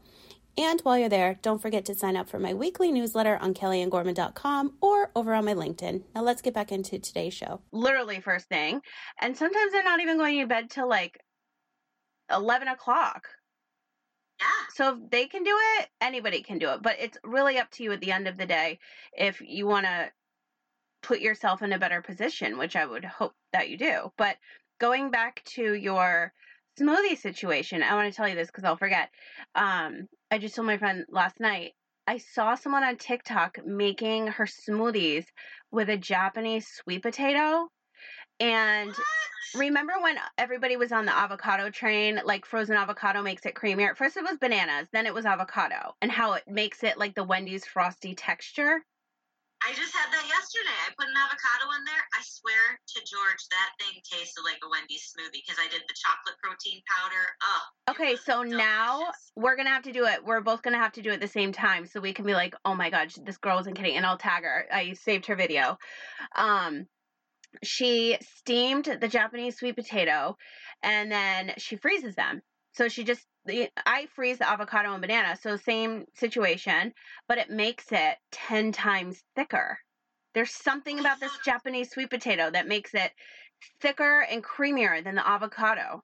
And 0.58 0.80
while 0.82 0.96
you're 0.96 1.08
there, 1.08 1.38
don't 1.42 1.60
forget 1.60 1.84
to 1.86 1.94
sign 1.94 2.16
up 2.16 2.30
for 2.30 2.38
my 2.38 2.54
weekly 2.54 2.90
newsletter 2.90 3.36
on 3.36 3.52
kellyanngorman.com 3.52 4.74
or 4.80 5.10
over 5.14 5.34
on 5.34 5.44
my 5.44 5.54
LinkedIn. 5.54 6.04
Now 6.14 6.22
let's 6.22 6.40
get 6.40 6.54
back 6.54 6.72
into 6.72 6.98
today's 6.98 7.34
show. 7.34 7.60
Literally 7.72 8.20
first 8.20 8.48
thing. 8.48 8.80
And 9.20 9.36
sometimes 9.36 9.72
they're 9.72 9.84
not 9.84 10.00
even 10.00 10.16
going 10.16 10.40
to 10.40 10.46
bed 10.46 10.70
till 10.70 10.88
like 10.88 11.20
11 12.30 12.68
o'clock. 12.68 13.28
Yeah. 14.40 14.46
So 14.74 14.94
if 14.94 15.10
they 15.10 15.26
can 15.26 15.44
do 15.44 15.56
it, 15.78 15.88
anybody 16.00 16.42
can 16.42 16.58
do 16.58 16.70
it. 16.70 16.82
But 16.82 16.96
it's 17.00 17.18
really 17.24 17.58
up 17.58 17.70
to 17.72 17.82
you 17.82 17.92
at 17.92 18.00
the 18.00 18.12
end 18.12 18.28
of 18.28 18.36
the 18.36 18.46
day 18.46 18.78
if 19.16 19.40
you 19.40 19.66
want 19.66 19.86
to 19.86 20.10
put 21.02 21.20
yourself 21.20 21.62
in 21.62 21.72
a 21.72 21.78
better 21.78 22.02
position, 22.02 22.58
which 22.58 22.76
I 22.76 22.84
would 22.84 23.04
hope 23.04 23.32
that 23.52 23.70
you 23.70 23.78
do. 23.78 24.12
But 24.18 24.36
going 24.80 25.10
back 25.10 25.42
to 25.54 25.74
your 25.74 26.32
smoothie 26.78 27.18
situation, 27.18 27.82
I 27.82 27.94
want 27.94 28.12
to 28.12 28.16
tell 28.16 28.28
you 28.28 28.34
this 28.34 28.48
because 28.48 28.64
I'll 28.64 28.76
forget. 28.76 29.10
Um, 29.54 30.08
I 30.30 30.38
just 30.38 30.54
told 30.54 30.66
my 30.66 30.78
friend 30.78 31.04
last 31.08 31.40
night. 31.40 31.72
I 32.08 32.18
saw 32.18 32.54
someone 32.54 32.84
on 32.84 32.96
TikTok 32.96 33.58
making 33.64 34.28
her 34.28 34.46
smoothies 34.46 35.24
with 35.72 35.88
a 35.88 35.96
Japanese 35.96 36.68
sweet 36.68 37.02
potato. 37.02 37.68
And 38.40 38.94
remember 39.54 39.94
when 40.00 40.16
everybody 40.38 40.76
was 40.76 40.92
on 40.92 41.06
the 41.06 41.16
avocado 41.16 41.70
train? 41.70 42.20
Like 42.24 42.44
frozen 42.44 42.76
avocado 42.76 43.22
makes 43.22 43.46
it 43.46 43.54
creamier. 43.54 43.90
At 43.90 43.96
first 43.96 44.16
it 44.16 44.24
was 44.24 44.38
bananas, 44.38 44.88
then 44.92 45.06
it 45.06 45.14
was 45.14 45.24
avocado, 45.24 45.94
and 46.02 46.10
how 46.10 46.34
it 46.34 46.44
makes 46.46 46.84
it 46.84 46.98
like 46.98 47.14
the 47.14 47.24
Wendy's 47.24 47.64
frosty 47.64 48.14
texture. 48.14 48.82
I 49.64 49.72
just 49.72 49.94
had 49.94 50.12
that 50.12 50.28
yesterday. 50.28 50.76
I 50.86 50.92
put 50.98 51.08
an 51.08 51.16
avocado 51.16 51.72
in 51.78 51.84
there. 51.84 52.04
I 52.14 52.20
swear 52.22 52.78
to 52.88 52.98
George, 53.04 53.48
that 53.50 53.70
thing 53.80 54.00
tasted 54.04 54.42
like 54.44 54.58
a 54.62 54.68
Wendy's 54.68 55.10
smoothie 55.10 55.40
because 55.42 55.56
I 55.58 55.66
did 55.68 55.82
the 55.88 55.94
chocolate 55.96 56.36
protein 56.42 56.82
powder. 56.86 57.24
Oh. 57.42 57.90
Okay, 57.90 58.16
so 58.16 58.42
now 58.42 59.10
we're 59.34 59.56
gonna 59.56 59.70
have 59.70 59.82
to 59.84 59.92
do 59.92 60.04
it. 60.04 60.24
We're 60.24 60.42
both 60.42 60.62
gonna 60.62 60.78
have 60.78 60.92
to 60.92 61.02
do 61.02 61.10
it 61.10 61.14
at 61.14 61.20
the 61.20 61.28
same 61.28 61.52
time, 61.52 61.86
so 61.86 62.00
we 62.00 62.12
can 62.12 62.26
be 62.26 62.34
like, 62.34 62.54
"Oh 62.64 62.74
my 62.74 62.90
god, 62.90 63.12
this 63.24 63.38
girl 63.38 63.58
isn't 63.60 63.74
kidding," 63.74 63.96
and 63.96 64.04
I'll 64.04 64.18
tag 64.18 64.44
her. 64.44 64.66
I 64.70 64.92
saved 64.92 65.26
her 65.26 65.36
video. 65.36 65.78
Um, 66.34 66.86
she 67.62 68.18
steamed 68.38 68.84
the 69.00 69.08
Japanese 69.08 69.56
sweet 69.56 69.76
potato, 69.76 70.36
and 70.82 71.10
then 71.10 71.52
she 71.58 71.76
freezes 71.76 72.14
them. 72.14 72.42
So 72.72 72.88
she 72.88 73.04
just, 73.04 73.24
I 73.86 74.06
freeze 74.14 74.38
the 74.38 74.48
avocado 74.48 74.92
and 74.92 75.00
banana, 75.00 75.36
so 75.40 75.56
same 75.56 76.04
situation, 76.14 76.92
but 77.26 77.38
it 77.38 77.50
makes 77.50 77.86
it 77.90 78.16
ten 78.30 78.72
times 78.72 79.22
thicker. 79.34 79.78
There's 80.34 80.50
something 80.50 81.00
about 81.00 81.20
this 81.20 81.32
Japanese 81.44 81.90
sweet 81.90 82.10
potato 82.10 82.50
that 82.50 82.68
makes 82.68 82.92
it 82.92 83.10
thicker 83.80 84.20
and 84.30 84.44
creamier 84.44 85.02
than 85.02 85.14
the 85.14 85.26
avocado. 85.26 86.02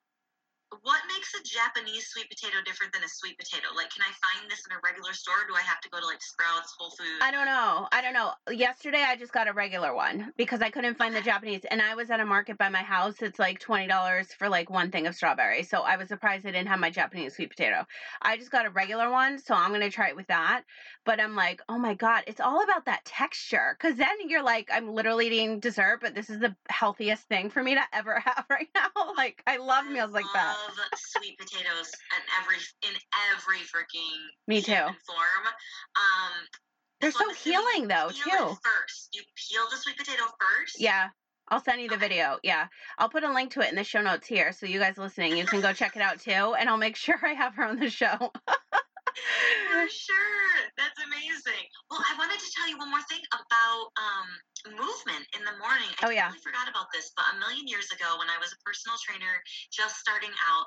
What 0.80 1.02
makes 1.06 1.34
a 1.34 1.42
Japanese 1.44 2.08
sweet 2.08 2.30
potato 2.30 2.56
different 2.64 2.94
than 2.94 3.04
a 3.04 3.08
sweet 3.08 3.36
potato? 3.38 3.68
Like, 3.76 3.90
can 3.92 4.00
I 4.00 4.12
find 4.24 4.50
this 4.50 4.64
in 4.64 4.72
a 4.72 4.80
regular 4.82 5.12
store? 5.12 5.44
Or 5.44 5.46
do 5.46 5.54
I 5.54 5.60
have 5.60 5.80
to 5.82 5.90
go 5.90 6.00
to 6.00 6.06
like 6.06 6.22
Sprouts, 6.22 6.74
Whole 6.78 6.90
Foods? 6.90 7.20
I 7.20 7.30
don't 7.30 7.44
know. 7.44 7.88
I 7.92 8.00
don't 8.00 8.14
know. 8.14 8.32
Yesterday 8.50 9.04
I 9.06 9.16
just 9.16 9.32
got 9.32 9.48
a 9.48 9.52
regular 9.52 9.94
one 9.94 10.32
because 10.38 10.62
I 10.62 10.70
couldn't 10.70 10.96
find 10.96 11.14
the 11.14 11.20
Japanese 11.20 11.60
and 11.70 11.82
I 11.82 11.94
was 11.94 12.10
at 12.10 12.20
a 12.20 12.24
market 12.24 12.56
by 12.56 12.70
my 12.70 12.82
house. 12.82 13.20
It's 13.20 13.38
like 13.38 13.60
$20 13.60 14.32
for 14.38 14.48
like 14.48 14.70
one 14.70 14.90
thing 14.90 15.06
of 15.06 15.14
strawberry. 15.14 15.62
So 15.62 15.82
I 15.82 15.96
was 15.96 16.08
surprised 16.08 16.46
I 16.46 16.52
didn't 16.52 16.68
have 16.68 16.80
my 16.80 16.90
Japanese 16.90 17.36
sweet 17.36 17.50
potato. 17.50 17.84
I 18.22 18.38
just 18.38 18.50
got 18.50 18.64
a 18.64 18.70
regular 18.70 19.10
one, 19.10 19.38
so 19.38 19.54
I'm 19.54 19.70
going 19.70 19.82
to 19.82 19.90
try 19.90 20.08
it 20.08 20.16
with 20.16 20.28
that. 20.28 20.62
But 21.04 21.20
I'm 21.20 21.34
like, 21.34 21.60
"Oh 21.68 21.78
my 21.78 21.94
god, 21.94 22.22
it's 22.28 22.40
all 22.40 22.62
about 22.62 22.86
that 22.86 23.04
texture." 23.04 23.76
Cuz 23.80 23.96
then 23.96 24.28
you're 24.28 24.42
like, 24.42 24.68
I'm 24.72 24.88
literally 24.88 25.26
eating 25.26 25.58
dessert, 25.58 25.98
but 26.00 26.14
this 26.14 26.30
is 26.30 26.38
the 26.38 26.54
healthiest 26.68 27.26
thing 27.28 27.50
for 27.50 27.62
me 27.62 27.74
to 27.74 27.82
ever 27.92 28.20
have 28.24 28.44
right 28.48 28.68
now. 28.74 28.90
Like 29.16 29.42
I 29.46 29.56
love 29.56 29.86
meals 29.86 30.12
like 30.12 30.24
that. 30.32 30.56
Love 30.68 30.78
sweet 30.96 31.38
potatoes 31.38 31.90
in 32.16 32.22
every 32.40 32.56
in 32.88 32.94
every 33.34 33.58
freaking 33.58 34.18
Me 34.46 34.60
too. 34.62 34.72
form. 34.72 35.44
Um, 35.96 36.32
They're 37.00 37.10
so 37.12 37.18
so 37.20 37.24
I'm 37.24 37.30
assuming 37.30 37.60
you 37.60 37.68
healing 37.72 37.88
though, 37.88 38.08
too. 38.10 38.58
first, 38.62 39.08
you 39.12 39.22
peel 39.36 39.62
the 39.70 39.76
sweet 39.76 39.96
potato 39.96 40.24
first. 40.40 40.80
Yeah. 40.80 41.08
I'll 41.48 41.60
send 41.60 41.82
you 41.82 41.88
the 41.88 41.96
Okay. 41.96 42.08
video. 42.08 42.38
Yeah. 42.42 42.68
I'll 42.98 43.08
put 43.10 43.24
a 43.24 43.32
link 43.32 43.52
to 43.52 43.60
it 43.60 43.68
in 43.68 43.74
the 43.76 43.84
show 43.84 44.00
notes 44.00 44.26
here. 44.26 44.52
So 44.52 44.64
you 44.64 44.78
guys 44.78 44.96
listening, 44.96 45.36
you 45.36 45.44
can 45.44 45.60
go 45.60 45.72
check 45.72 45.96
it 45.96 46.02
out 46.02 46.20
too. 46.20 46.30
And 46.58 46.68
I'll 46.68 46.78
make 46.78 46.96
sure 46.96 47.18
I 47.22 47.34
have 47.34 47.54
her 47.56 47.64
on 47.64 47.78
the 47.78 47.90
show. 47.90 48.32
For 49.14 49.84
sure. 49.88 50.56
That's 50.76 50.98
amazing. 51.00 51.64
Well, 51.90 52.00
I 52.04 52.16
wanted 52.16 52.40
to 52.40 52.48
tell 52.52 52.68
you 52.68 52.76
one 52.78 52.90
more 52.90 53.04
thing 53.08 53.20
about 53.32 53.92
um, 53.98 54.28
movement 54.76 55.24
in 55.36 55.42
the 55.44 55.56
morning. 55.58 55.90
I 56.00 56.06
Oh, 56.06 56.12
yeah. 56.12 56.28
totally 56.30 56.44
forgot 56.44 56.68
about 56.68 56.88
this, 56.92 57.12
but 57.16 57.26
a 57.32 57.36
million 57.38 57.66
years 57.66 57.90
ago, 57.92 58.16
when 58.18 58.30
I 58.30 58.38
was 58.38 58.52
a 58.52 58.58
personal 58.64 58.96
trainer 59.02 59.40
just 59.72 59.98
starting 59.98 60.32
out, 60.48 60.64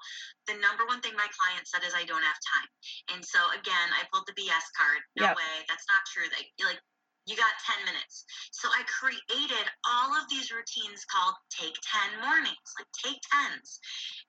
the 0.47 0.55
number 0.61 0.85
one 0.85 1.01
thing 1.01 1.13
my 1.17 1.29
client 1.31 1.65
said 1.65 1.83
is, 1.85 1.93
I 1.95 2.05
don't 2.05 2.23
have 2.23 2.39
time. 2.43 2.69
And 3.17 3.21
so, 3.25 3.39
again, 3.55 3.87
I 3.95 4.05
pulled 4.11 4.27
the 4.27 4.35
BS 4.37 4.65
card. 4.77 5.01
No 5.15 5.31
Yep. 5.31 5.37
way. 5.37 5.55
That's 5.69 5.85
not 5.89 6.01
true. 6.11 6.27
Like, 6.35 6.49
like, 6.61 6.81
you 7.25 7.33
got 7.35 7.57
10 7.65 7.85
minutes. 7.89 8.25
So 8.53 8.69
I 8.69 8.85
created 8.85 9.65
all 9.89 10.13
of 10.13 10.29
these 10.29 10.53
routines 10.53 11.05
called 11.09 11.33
Take 11.49 11.73
10 11.81 12.21
Mornings, 12.21 12.69
like 12.77 12.85
Take 13.01 13.17
10s. 13.33 13.79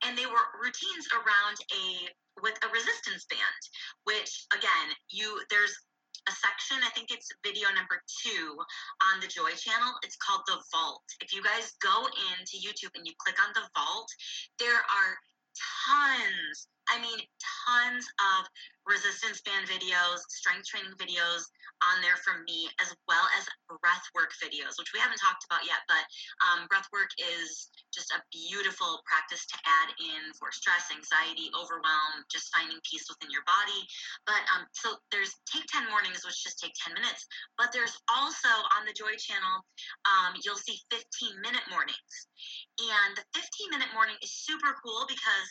And 0.07 0.17
they 0.17 0.27
were 0.27 0.47
routines 0.63 1.11
around 1.11 1.59
a 1.75 1.85
with 2.39 2.55
a 2.63 2.69
resistance 2.71 3.27
band, 3.27 3.63
which 4.05 4.47
again, 4.55 4.95
you 5.11 5.43
there's 5.51 5.75
a 6.29 6.33
section, 6.33 6.79
I 6.83 6.91
think 6.91 7.11
it's 7.11 7.31
video 7.45 7.71
number 7.75 8.03
two 8.23 8.59
on 9.13 9.21
the 9.21 9.31
Joy 9.31 9.55
channel. 9.55 9.95
It's 10.03 10.17
called 10.17 10.43
The 10.47 10.59
Vault. 10.75 11.07
If 11.21 11.33
you 11.33 11.43
guys 11.43 11.75
go 11.79 12.07
into 12.35 12.59
YouTube 12.59 12.95
and 12.95 13.07
you 13.07 13.15
click 13.19 13.39
on 13.39 13.55
The 13.55 13.67
Vault, 13.79 14.11
there 14.59 14.79
are 14.79 15.11
tons, 15.87 16.67
I 16.91 16.99
mean, 16.99 17.19
tons 17.43 18.07
of 18.19 18.47
resistance 18.87 19.43
band 19.43 19.67
videos, 19.67 20.23
strength 20.31 20.67
training 20.67 20.95
videos 20.99 21.47
on 21.83 22.01
there 22.01 22.17
from 22.23 22.47
me, 22.47 22.71
as 22.81 22.95
well 23.11 23.27
as 23.37 23.45
breath 23.83 24.07
work 24.15 24.33
videos, 24.39 24.79
which 24.79 24.95
we 24.95 25.03
haven't 25.03 25.19
talked 25.19 25.45
about 25.45 25.67
yet. 25.67 25.83
But 25.91 26.03
um, 26.47 26.71
breath 26.71 26.87
work 26.95 27.11
is 27.19 27.69
just 27.93 28.15
a 28.15 28.23
beautiful 28.31 29.03
practice 29.05 29.45
to 29.51 29.57
add 29.67 29.91
in 29.99 30.33
for 30.39 30.55
stress, 30.55 30.89
anxiety, 30.95 31.51
overwhelm, 31.53 32.23
just 32.31 32.55
finding 32.55 32.79
peace 32.87 33.05
within 33.11 33.29
your 33.35 33.45
body. 33.45 33.83
But 34.25 34.43
um, 34.55 34.65
so 34.73 34.97
there's 35.11 35.35
Take 35.51 35.67
10 35.69 35.91
Mornings, 35.91 36.23
which 36.25 36.39
just 36.43 36.63
take 36.63 36.75
10 36.81 36.95
minutes. 36.95 37.27
But 37.59 37.75
there's 37.75 37.95
also 38.09 38.51
on 38.79 38.87
the 38.87 38.95
Joy 38.95 39.19
channel, 39.19 39.63
um, 40.07 40.39
you'll 40.47 40.61
see 40.61 40.79
15 40.89 41.03
minute 41.43 41.67
mornings. 41.69 42.15
And 42.79 43.19
the 43.19 43.27
15 43.35 43.75
minute 43.75 43.91
morning 43.93 44.17
is 44.23 44.33
super 44.33 44.77
cool 44.81 45.05
because 45.09 45.47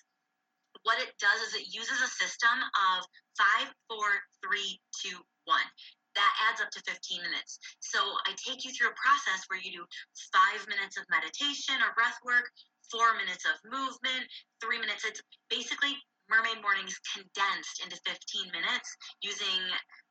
what 0.86 1.02
it 1.02 1.18
does 1.18 1.42
is 1.50 1.58
it 1.58 1.74
uses 1.74 1.98
a 1.98 2.12
system 2.14 2.58
of 2.94 3.04
five, 3.34 3.74
four, 3.90 4.06
three, 4.46 4.78
two, 4.94 5.18
one. 5.50 5.66
That 6.14 6.32
adds 6.48 6.62
up 6.62 6.72
to 6.72 6.82
15 6.88 7.26
minutes. 7.26 7.60
So 7.84 8.00
I 8.00 8.32
take 8.40 8.64
you 8.64 8.72
through 8.72 8.94
a 8.94 8.98
process 8.98 9.44
where 9.52 9.60
you 9.60 9.84
do 9.84 9.86
five 10.32 10.64
minutes 10.70 10.96
of 10.96 11.04
meditation 11.12 11.76
or 11.84 11.92
breath 11.92 12.16
work, 12.24 12.48
four 12.88 13.18
minutes 13.20 13.44
of 13.44 13.60
movement, 13.68 14.24
three 14.64 14.80
minutes. 14.80 15.04
It's 15.04 15.20
basically 15.50 15.98
Mornings 16.76 17.00
condensed 17.08 17.80
into 17.80 17.96
15 18.04 18.52
minutes 18.52 18.90
using 19.24 19.64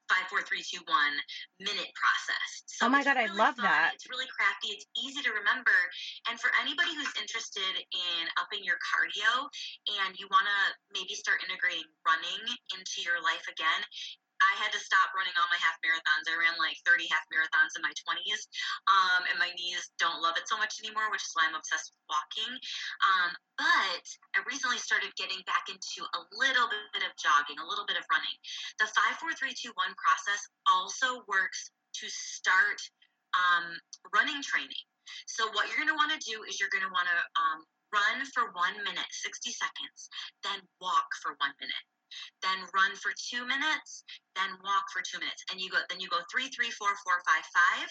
five, 0.08 0.24
four, 0.32 0.40
three, 0.48 0.64
two, 0.64 0.80
one 0.88 1.16
minute 1.60 1.92
process. 1.92 2.64
So 2.64 2.88
Oh 2.88 2.90
my 2.92 3.04
God, 3.04 3.20
I 3.20 3.28
love 3.28 3.60
fun, 3.60 3.68
that. 3.68 3.92
It's 3.92 4.08
really 4.08 4.24
crafty. 4.32 4.72
It's 4.72 4.88
easy 4.96 5.20
to 5.28 5.32
remember. 5.36 5.76
And 6.24 6.40
for 6.40 6.48
anybody 6.56 6.96
who's 6.96 7.12
interested 7.20 7.84
in 7.84 8.20
upping 8.40 8.64
your 8.64 8.80
cardio 8.80 9.44
and 10.00 10.16
you 10.16 10.24
want 10.32 10.48
to 10.48 10.60
maybe 10.96 11.12
start 11.12 11.44
integrating 11.44 11.84
running 12.00 12.40
into 12.72 13.04
your 13.04 13.20
life 13.20 13.44
again, 13.44 13.80
I 14.44 14.54
had 14.60 14.72
to 14.76 14.80
stop 14.80 15.16
running 15.16 15.32
all 15.40 15.48
my 15.48 15.60
half 15.60 15.80
marathons. 15.80 16.28
I 16.28 16.36
ran 16.36 16.54
like 16.60 16.76
30 16.84 17.08
half 17.08 17.24
marathons 17.32 17.72
in 17.74 17.82
my 17.82 17.92
20s, 17.96 18.40
um, 18.92 19.24
and 19.32 19.36
my 19.40 19.48
knees 19.56 19.88
don't 19.96 20.20
love 20.20 20.36
it 20.36 20.44
so 20.44 20.60
much 20.60 20.76
anymore, 20.84 21.08
which 21.08 21.24
is 21.24 21.32
why 21.32 21.48
I'm 21.48 21.56
obsessed 21.56 21.96
with 21.96 22.04
walking. 22.12 22.52
Um, 23.00 23.30
but 23.56 24.04
I 24.36 24.44
recently 24.44 24.76
started 24.76 25.16
getting 25.16 25.40
back 25.48 25.72
into 25.72 26.04
a 26.04 26.20
little 26.36 26.68
bit 26.92 27.04
of 27.06 27.12
jogging, 27.16 27.56
a 27.56 27.66
little 27.66 27.88
bit 27.88 27.96
of 27.96 28.04
running. 28.12 28.36
The 28.78 28.88
5 28.92 29.16
4 29.16 29.32
3 29.32 29.50
2 29.56 29.72
1 29.72 29.94
process 29.96 30.40
also 30.68 31.24
works 31.24 31.72
to 32.04 32.06
start 32.12 32.80
um, 33.32 33.74
running 34.12 34.44
training. 34.44 34.84
So, 35.28 35.48
what 35.56 35.68
you're 35.68 35.80
going 35.80 35.92
to 35.92 36.00
want 36.00 36.12
to 36.12 36.20
do 36.20 36.44
is 36.44 36.60
you're 36.60 36.72
going 36.72 36.84
to 36.84 36.92
want 36.92 37.08
to 37.08 37.18
um, 37.36 37.58
run 37.92 38.18
for 38.32 38.50
one 38.52 38.76
minute, 38.82 39.08
60 39.10 39.52
seconds, 39.52 40.10
then 40.42 40.58
walk 40.80 41.06
for 41.22 41.36
one 41.38 41.54
minute 41.60 41.84
then 42.42 42.58
run 42.74 42.94
for 42.96 43.12
two 43.16 43.46
minutes, 43.46 44.04
then 44.34 44.50
walk 44.62 44.86
for 44.92 45.02
two 45.02 45.18
minutes, 45.18 45.44
and 45.50 45.60
you 45.60 45.70
go 45.70 45.78
then 45.88 46.00
you 46.00 46.08
go 46.08 46.20
three, 46.30 46.48
three, 46.48 46.70
four, 46.70 46.90
four, 47.04 47.18
five, 47.26 47.44
five, 47.52 47.90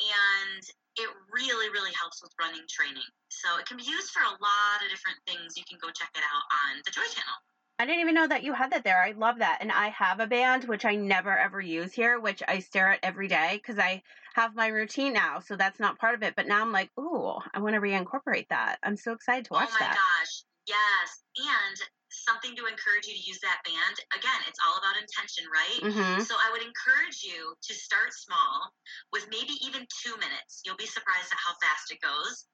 and 0.00 0.62
it 0.96 1.08
really, 1.32 1.70
really 1.70 1.92
helps 1.94 2.22
with 2.22 2.32
running 2.40 2.66
training. 2.68 3.06
So 3.30 3.58
it 3.58 3.66
can 3.66 3.76
be 3.76 3.84
used 3.84 4.10
for 4.10 4.22
a 4.22 4.34
lot 4.36 4.78
of 4.82 4.90
different 4.90 5.18
things. 5.26 5.56
You 5.56 5.64
can 5.68 5.78
go 5.80 5.88
check 5.90 6.10
it 6.14 6.24
out 6.24 6.44
on 6.66 6.82
the 6.84 6.90
Joy 6.90 7.06
Channel. 7.06 7.38
I 7.80 7.86
didn't 7.86 8.02
even 8.02 8.14
know 8.14 8.26
that 8.26 8.42
you 8.42 8.52
had 8.52 8.72
that 8.72 8.84
there. 8.84 9.02
I 9.02 9.12
love 9.12 9.38
that. 9.38 9.58
And 9.62 9.72
I 9.72 9.88
have 9.88 10.20
a 10.20 10.26
band, 10.26 10.64
which 10.64 10.84
I 10.84 10.96
never 10.96 11.36
ever 11.38 11.62
use 11.62 11.92
here, 11.92 12.20
which 12.20 12.42
I 12.46 12.58
stare 12.58 12.92
at 12.92 13.00
every 13.02 13.26
day 13.26 13.56
because 13.56 13.78
I 13.78 14.02
have 14.34 14.54
my 14.54 14.66
routine 14.66 15.14
now. 15.14 15.40
So 15.40 15.56
that's 15.56 15.80
not 15.80 15.98
part 15.98 16.14
of 16.14 16.22
it. 16.22 16.34
But 16.36 16.46
now 16.46 16.60
I'm 16.60 16.72
like, 16.72 16.90
ooh, 16.98 17.38
I 17.54 17.60
want 17.60 17.74
to 17.74 17.80
reincorporate 17.80 18.48
that. 18.50 18.76
I'm 18.82 18.96
so 18.96 19.12
excited 19.12 19.46
to 19.46 19.54
watch 19.54 19.70
that. 19.70 19.76
oh 19.80 19.84
my 19.84 19.86
that. 19.86 19.96
gosh, 19.96 20.44
yes, 20.66 21.22
and 21.38 21.76
something 22.24 22.54
to 22.56 22.68
encourage 22.68 23.08
you 23.08 23.14
to 23.16 23.24
use 23.24 23.40
that 23.40 23.60
band. 23.64 23.96
Again, 24.16 24.40
it's 24.46 24.60
all 24.64 24.76
about 24.78 24.96
intention, 25.00 25.44
right? 25.48 25.80
hmm 25.80 26.20
So 26.22 26.36
I 26.36 26.52
would 26.52 26.62
encourage 26.62 27.24
you 27.24 27.54
to 27.56 27.72
start 27.74 28.12
small 28.12 28.70
with 29.12 29.26
maybe 29.30 29.56
even 29.64 29.86
two 29.88 30.14
minutes. 30.20 30.62
You'll 30.64 30.80
be 30.80 30.88
surprised 30.88 31.32
at 31.32 31.40
how 31.40 31.56
fast 31.60 31.90
it 31.90 32.00
goes. 32.00 32.46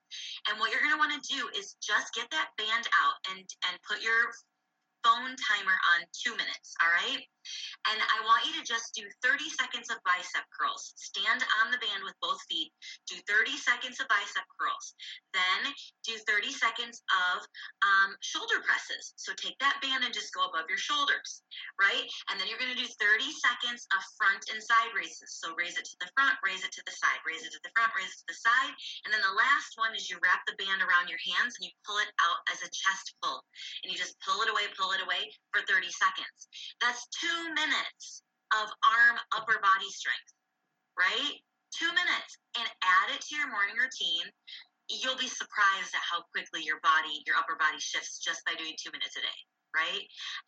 And 0.47 0.59
what 0.59 0.71
you're 0.71 0.81
going 0.81 0.95
to 0.95 1.01
want 1.01 1.11
to 1.11 1.23
do 1.27 1.51
is 1.57 1.75
just 1.83 2.15
get 2.15 2.31
that 2.31 2.55
band 2.55 2.87
out 2.95 3.15
and 3.31 3.43
and 3.67 3.75
put 3.83 3.99
your 3.99 4.31
phone 5.07 5.39
timer 5.39 5.77
on 5.95 6.03
two 6.11 6.35
minutes, 6.35 6.75
all 6.83 6.91
right? 6.91 7.23
And 7.87 7.99
I 8.03 8.19
want 8.27 8.43
you 8.43 8.51
to 8.59 8.63
just 8.67 8.91
do 8.91 9.07
30 9.23 9.47
seconds 9.55 9.87
of 9.87 10.03
bicep 10.03 10.43
curls. 10.51 10.91
Stand 10.99 11.39
on 11.63 11.71
the 11.71 11.79
band 11.79 12.03
with 12.03 12.19
both 12.19 12.43
feet. 12.51 12.75
Do 13.07 13.15
30 13.23 13.55
seconds 13.55 14.03
of 14.03 14.11
bicep 14.11 14.43
curls. 14.59 14.91
Then 15.31 15.71
do 16.03 16.19
30 16.27 16.51
seconds 16.51 16.99
of 17.07 17.47
um, 17.87 18.19
shoulder 18.19 18.59
presses. 18.67 19.15
So 19.15 19.31
take 19.39 19.55
that 19.63 19.79
band 19.79 20.03
and 20.03 20.11
just 20.11 20.35
go 20.35 20.43
above 20.51 20.67
your 20.67 20.81
shoulders, 20.81 21.43
right? 21.79 22.03
And 22.27 22.35
then 22.35 22.51
you're 22.51 22.59
going 22.59 22.73
to 22.75 22.79
do 22.79 22.89
30 22.99 23.23
seconds 23.31 23.87
of 23.95 24.01
front 24.19 24.43
and 24.51 24.59
side 24.59 24.91
raises. 24.91 25.39
So 25.39 25.55
raise 25.55 25.79
it 25.79 25.87
to 25.87 25.97
the 26.03 26.11
front, 26.19 26.35
raise 26.43 26.67
it 26.67 26.75
to 26.75 26.83
the 26.83 26.95
side, 26.95 27.23
raise 27.23 27.47
it 27.47 27.55
to 27.55 27.61
the 27.63 27.71
front, 27.71 27.95
raise 27.95 28.11
it 28.11 28.19
to 28.27 28.29
the 28.35 28.39
side. 28.43 28.73
And 29.07 29.15
then 29.15 29.23
the 29.23 29.39
last 29.39 29.79
one 29.79 29.95
is 29.95 30.11
you 30.11 30.19
wrap 30.19 30.43
the 30.43 30.59
band 30.59 30.83
around 30.83 31.07
your 31.07 31.21
hands 31.23 31.55
and 31.55 31.63
you 31.63 31.73
pull 31.87 32.03
it 32.03 32.11
out 32.19 32.43
as 32.51 32.59
a 32.59 32.69
chest 32.75 33.15
pull. 33.23 33.39
And 33.83 33.91
you 33.91 33.95
just 33.95 34.19
pull 34.19 34.43
it 34.43 34.51
away, 34.51 34.67
pull 34.75 34.91
it 34.91 34.96
away 35.05 35.29
for 35.53 35.61
30 35.65 35.87
seconds. 35.93 36.39
That's 36.81 37.05
two 37.13 37.27
two 37.27 37.53
minutes 37.53 38.23
of 38.55 38.71
arm 38.87 39.15
upper 39.35 39.59
body 39.59 39.91
strength, 39.91 40.31
right? 40.95 41.35
Two 41.75 41.91
minutes 41.91 42.39
and 42.55 42.67
add 42.81 43.11
it 43.11 43.21
to 43.27 43.35
your 43.35 43.51
morning 43.51 43.75
routine. 43.75 44.27
You'll 44.87 45.19
be 45.19 45.27
surprised 45.27 45.91
at 45.91 46.03
how 46.07 46.23
quickly 46.31 46.63
your 46.63 46.79
body, 46.79 47.19
your 47.27 47.35
upper 47.35 47.59
body 47.59 47.77
shifts 47.83 48.23
just 48.23 48.39
by 48.47 48.55
doing 48.55 48.79
two 48.79 48.95
minutes 48.95 49.19
a 49.19 49.23
day, 49.23 49.39
right? 49.75 50.05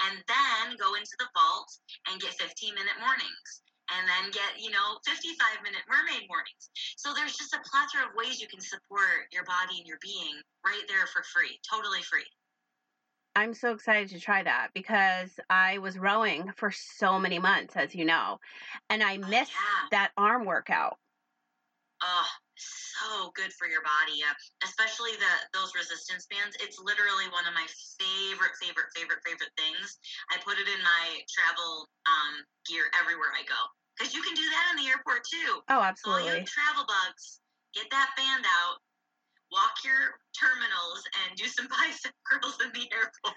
And 0.07 0.23
then 0.31 0.79
go 0.79 0.95
into 0.95 1.12
the 1.19 1.27
vault 1.35 1.67
and 2.07 2.23
get 2.23 2.39
15 2.39 2.71
minute 2.71 2.95
mornings 3.03 3.49
and 3.91 4.07
then 4.07 4.31
get, 4.31 4.55
you 4.55 4.71
know, 4.71 5.03
55 5.03 5.35
minute 5.59 5.83
mermaid 5.91 6.23
mornings. 6.31 6.71
So 6.95 7.12
there's 7.12 7.35
just 7.35 7.51
a 7.51 7.62
plethora 7.67 8.07
of 8.07 8.15
ways 8.15 8.39
you 8.39 8.47
can 8.47 8.63
support 8.63 9.27
your 9.35 9.43
body 9.43 9.83
and 9.83 9.88
your 9.89 9.99
being 9.99 10.39
right 10.63 10.88
there 10.88 11.03
for 11.12 11.19
free, 11.35 11.59
totally 11.67 11.99
free. 12.07 12.27
I'm 13.39 13.56
so 13.56 13.71
excited 13.71 14.12
to 14.12 14.19
try 14.19 14.43
that 14.43 14.75
because 14.75 15.39
I 15.47 15.80
was 15.80 15.95
rowing 15.95 16.52
for 16.60 16.75
so 16.75 17.15
many 17.15 17.39
months, 17.39 17.80
as 17.80 17.95
you 17.95 18.04
know, 18.04 18.36
and 18.91 18.99
I 18.99 19.15
oh, 19.15 19.32
missed 19.32 19.56
yeah. 19.56 19.88
that 19.95 20.12
arm 20.19 20.43
workout. 20.43 20.99
Oh, 22.04 22.28
so 22.60 23.32
good 23.39 23.56
for 23.56 23.63
your 23.63 23.80
body, 23.80 24.19
yeah. 24.19 24.36
especially 24.67 25.15
the 25.15 25.34
those 25.56 25.71
resistance 25.71 26.28
bands. 26.28 26.60
It's 26.60 26.84
literally 26.84 27.32
one 27.32 27.47
of 27.47 27.56
my 27.56 27.63
favorite, 27.95 28.60
favorite, 28.60 28.91
favorite, 28.91 29.23
favorite 29.23 29.56
things. 29.56 30.04
I 30.36 30.43
put 30.43 30.60
it 30.60 30.67
in 30.67 30.82
my 30.84 31.23
travel 31.32 31.88
um, 32.12 32.43
gear 32.67 32.91
everywhere 32.99 33.32
I 33.39 33.47
go 33.47 33.62
because 33.95 34.12
you 34.12 34.19
can 34.19 34.36
do 34.36 34.43
that 34.52 34.75
in 34.75 34.84
the 34.84 34.91
airport 34.91 35.23
too. 35.23 35.63
Oh, 35.71 35.80
absolutely. 35.80 36.28
So 36.28 36.28
all 36.28 36.39
you 36.43 36.43
travel 36.43 36.84
bugs, 36.84 37.39
get 37.71 37.88
that 37.88 38.12
band 38.19 38.43
out, 38.43 38.84
walk 39.51 39.83
your 39.83 40.19
terminals 40.33 41.03
and 41.25 41.38
do 41.38 41.45
some 41.45 41.67
bicep 41.73 42.13
curls 42.23 42.57
in 42.63 42.71
the 42.73 42.88
airport. 42.93 43.35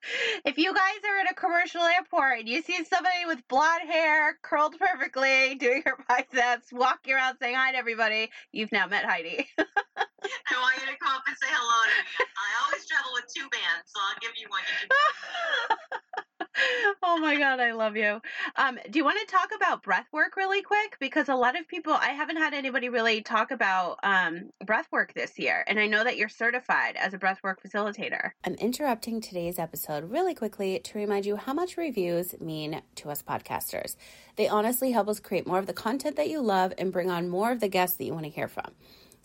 if 0.44 0.58
you 0.58 0.74
guys 0.74 1.00
are 1.08 1.20
in 1.20 1.26
a 1.28 1.34
commercial 1.34 1.82
airport 1.82 2.40
and 2.40 2.48
you 2.48 2.62
see 2.62 2.84
somebody 2.84 3.26
with 3.26 3.46
blonde 3.48 3.88
hair 3.88 4.38
curled 4.42 4.76
perfectly 4.78 5.54
doing 5.56 5.82
her 5.84 5.96
biceps, 6.08 6.72
walking 6.72 7.14
around 7.14 7.36
saying 7.40 7.54
hi 7.54 7.72
to 7.72 7.78
everybody, 7.78 8.30
you've 8.52 8.72
now 8.72 8.86
met 8.86 9.04
Heidi. 9.04 9.46
I 9.58 10.58
want 10.60 10.76
you 10.80 10.86
to 10.86 10.98
come 10.98 11.14
up 11.14 11.22
and 11.26 11.36
say 11.40 11.48
hello 11.48 11.78
to 11.86 11.94
me. 11.96 12.26
I 12.36 12.48
always 12.66 12.86
travel 12.86 13.12
with 13.14 13.26
two 13.32 13.48
bands, 13.50 13.86
so 13.86 14.00
I'll 14.00 14.20
give 14.20 14.32
you 14.36 14.46
one. 14.50 14.62
Oh 17.10 17.18
my 17.18 17.36
god, 17.36 17.58
I 17.58 17.72
love 17.72 17.96
you. 17.96 18.20
Um, 18.54 18.78
do 18.88 18.98
you 18.98 19.04
want 19.04 19.18
to 19.18 19.26
talk 19.26 19.50
about 19.54 19.82
breath 19.82 20.06
work 20.12 20.36
really 20.36 20.62
quick? 20.62 20.96
Because 21.00 21.28
a 21.28 21.34
lot 21.34 21.58
of 21.58 21.66
people, 21.66 21.92
I 21.92 22.10
haven't 22.10 22.36
had 22.36 22.54
anybody 22.54 22.88
really 22.88 23.20
talk 23.20 23.50
about 23.50 23.98
um, 24.04 24.50
breath 24.64 24.86
work 24.92 25.12
this 25.12 25.36
year, 25.36 25.64
and 25.66 25.80
I 25.80 25.88
know 25.88 26.04
that 26.04 26.16
you're 26.16 26.28
certified 26.28 26.94
as 26.96 27.12
a 27.12 27.18
breath 27.18 27.40
work 27.42 27.60
facilitator. 27.60 28.30
I'm 28.44 28.54
interrupting 28.54 29.20
today's 29.20 29.58
episode 29.58 30.08
really 30.08 30.34
quickly 30.34 30.78
to 30.78 30.98
remind 30.98 31.26
you 31.26 31.34
how 31.34 31.52
much 31.52 31.76
reviews 31.76 32.40
mean 32.40 32.80
to 32.94 33.10
us 33.10 33.22
podcasters. 33.22 33.96
They 34.36 34.46
honestly 34.46 34.92
help 34.92 35.08
us 35.08 35.18
create 35.18 35.48
more 35.48 35.58
of 35.58 35.66
the 35.66 35.72
content 35.72 36.14
that 36.14 36.30
you 36.30 36.40
love 36.40 36.72
and 36.78 36.92
bring 36.92 37.10
on 37.10 37.28
more 37.28 37.50
of 37.50 37.58
the 37.58 37.68
guests 37.68 37.96
that 37.96 38.04
you 38.04 38.12
want 38.12 38.26
to 38.26 38.30
hear 38.30 38.46
from. 38.46 38.70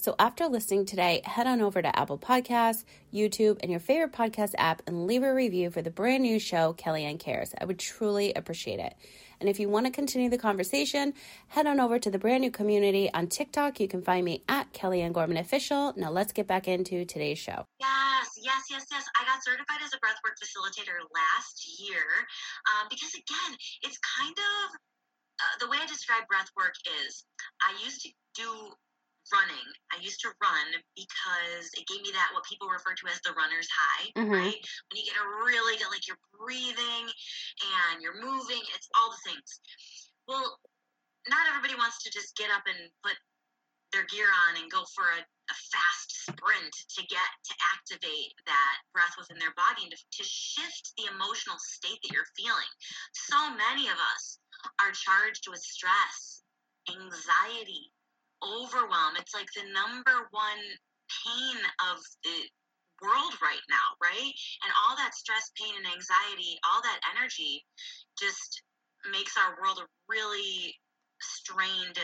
So 0.05 0.13
after 0.19 0.47
listening 0.47 0.85
today, 0.85 1.23
head 1.25 1.47
on 1.47 1.61
over 1.61 1.81
to 1.81 1.99
Apple 1.99 2.19
Podcasts, 2.19 2.83
YouTube, 3.11 3.57
and 3.63 3.71
your 3.71 3.79
favorite 3.79 4.11
podcast 4.11 4.53
app 4.55 4.83
and 4.85 5.07
leave 5.07 5.23
a 5.23 5.33
review 5.33 5.71
for 5.71 5.81
the 5.81 5.89
brand 5.89 6.21
new 6.21 6.37
show, 6.37 6.75
Kellyanne 6.77 7.17
Cares. 7.17 7.55
I 7.59 7.65
would 7.65 7.79
truly 7.79 8.31
appreciate 8.35 8.77
it. 8.79 8.93
And 9.39 9.49
if 9.49 9.59
you 9.59 9.67
want 9.67 9.87
to 9.87 9.91
continue 9.91 10.29
the 10.29 10.37
conversation, 10.37 11.15
head 11.47 11.65
on 11.65 11.79
over 11.79 11.97
to 11.97 12.11
the 12.11 12.19
brand 12.19 12.41
new 12.41 12.51
community 12.51 13.11
on 13.15 13.25
TikTok. 13.25 13.79
You 13.79 13.87
can 13.87 14.03
find 14.03 14.23
me 14.23 14.43
at 14.47 14.71
Kellyanne 14.73 15.11
Gorman 15.11 15.37
Official. 15.37 15.91
Now 15.97 16.11
let's 16.11 16.33
get 16.33 16.45
back 16.45 16.67
into 16.67 17.03
today's 17.05 17.39
show. 17.39 17.65
Yes, 17.79 18.29
yes, 18.43 18.61
yes, 18.69 18.85
yes. 18.91 19.05
I 19.19 19.25
got 19.25 19.43
certified 19.43 19.81
as 19.83 19.91
a 19.91 19.97
breathwork 19.97 20.37
facilitator 20.37 21.01
last 21.15 21.79
year 21.79 22.05
um, 22.69 22.85
because, 22.91 23.15
again, 23.15 23.57
it's 23.81 23.97
kind 24.19 24.37
of 24.37 24.75
uh, 25.41 25.65
the 25.65 25.67
way 25.67 25.77
I 25.81 25.87
describe 25.87 26.25
breathwork 26.31 26.77
is 27.07 27.25
I 27.59 27.73
used 27.83 28.03
to 28.03 28.09
do 28.35 28.69
running. 29.33 29.67
I 29.93 30.01
used 30.01 30.21
to 30.21 30.33
run 30.41 30.67
because 30.93 31.65
it 31.73 31.87
gave 31.87 32.01
me 32.01 32.11
that 32.13 32.33
what 32.33 32.45
people 32.45 32.69
refer 32.69 32.93
to 32.93 33.05
as 33.09 33.21
the 33.25 33.33
runner's 33.33 33.69
high, 33.71 34.05
mm-hmm. 34.17 34.31
right? 34.31 34.59
When 34.89 34.95
you 34.97 35.05
get 35.05 35.17
a 35.17 35.27
really 35.45 35.77
good, 35.77 35.89
like 35.89 36.05
you're 36.05 36.21
breathing 36.35 37.05
and 37.05 38.01
you're 38.01 38.17
moving, 38.17 38.61
it's 38.75 38.89
all 38.93 39.09
the 39.09 39.21
things. 39.25 39.49
Well, 40.27 40.57
not 41.29 41.49
everybody 41.49 41.73
wants 41.77 42.03
to 42.05 42.13
just 42.13 42.37
get 42.37 42.53
up 42.53 42.65
and 42.69 42.89
put 43.01 43.17
their 43.93 44.05
gear 44.11 44.27
on 44.27 44.59
and 44.59 44.69
go 44.69 44.83
for 44.91 45.07
a, 45.07 45.21
a 45.21 45.55
fast 45.71 46.09
sprint 46.27 46.73
to 46.91 47.01
get 47.07 47.31
to 47.47 47.53
activate 47.71 48.33
that 48.43 48.77
breath 48.91 49.15
within 49.17 49.39
their 49.39 49.55
body 49.55 49.87
and 49.87 49.93
to, 49.93 49.99
to 50.19 50.23
shift 50.25 50.91
the 50.97 51.07
emotional 51.07 51.55
state 51.57 51.97
that 52.03 52.11
you're 52.11 52.35
feeling. 52.35 52.71
So 53.31 53.37
many 53.55 53.87
of 53.87 53.95
us 53.95 54.43
are 54.83 54.91
charged 54.91 55.47
with 55.47 55.61
stress, 55.63 56.43
anxiety, 56.91 57.94
overwhelm. 58.45 59.17
It's 59.17 59.33
like 59.33 59.49
the 59.55 59.65
number 59.73 60.29
one 60.31 60.63
pain 61.25 61.57
of 61.91 61.97
the 62.23 62.37
world 63.01 63.33
right 63.41 63.65
now, 63.69 63.87
right? 64.01 64.33
And 64.63 64.71
all 64.85 64.95
that 64.95 65.15
stress, 65.15 65.51
pain, 65.59 65.73
and 65.75 65.87
anxiety, 65.87 66.57
all 66.63 66.81
that 66.81 67.03
energy 67.17 67.65
just 68.17 68.61
makes 69.11 69.35
our 69.37 69.57
world 69.61 69.79
a 69.83 69.87
really 70.07 70.73
strained 71.21 71.99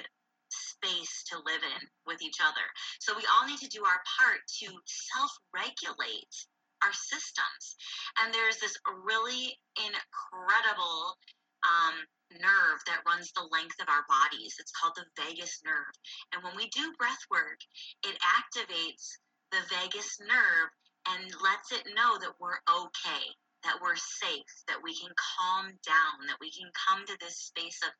space 0.51 1.23
to 1.31 1.37
live 1.47 1.63
in 1.63 1.81
with 2.05 2.21
each 2.21 2.43
other. 2.43 2.65
So 2.99 3.15
we 3.15 3.23
all 3.31 3.47
need 3.47 3.59
to 3.63 3.71
do 3.71 3.85
our 3.85 4.01
part 4.19 4.43
to 4.61 4.67
self 4.85 5.31
regulate 5.55 6.35
our 6.83 6.93
systems. 6.93 7.77
And 8.19 8.33
there's 8.33 8.57
this 8.57 8.75
really 9.05 9.57
incredible 9.77 11.15
um, 11.65 11.95
nerve 12.39 12.79
that 12.87 13.03
runs 13.05 13.31
the 13.33 13.47
length 13.51 13.79
of 13.81 13.89
our 13.89 14.05
bodies. 14.07 14.55
It's 14.59 14.71
called 14.71 14.95
the 14.95 15.07
vagus 15.19 15.59
nerve. 15.65 15.95
And 16.33 16.43
when 16.43 16.55
we 16.55 16.69
do 16.71 16.93
breath 16.97 17.21
work, 17.29 17.59
it 18.05 18.15
activates 18.21 19.19
the 19.51 19.63
vagus 19.67 20.19
nerve 20.21 20.69
and 21.09 21.25
lets 21.43 21.71
it 21.73 21.83
know 21.95 22.17
that 22.21 22.37
we're 22.39 22.61
okay, 22.69 23.25
that 23.63 23.81
we're 23.81 23.97
safe, 23.97 24.53
that 24.67 24.81
we 24.81 24.93
can 24.93 25.11
calm 25.17 25.73
down, 25.85 26.15
that 26.29 26.39
we 26.39 26.51
can 26.53 26.69
come 26.73 27.05
to 27.05 27.17
this 27.19 27.51
space 27.51 27.79
of 27.83 27.91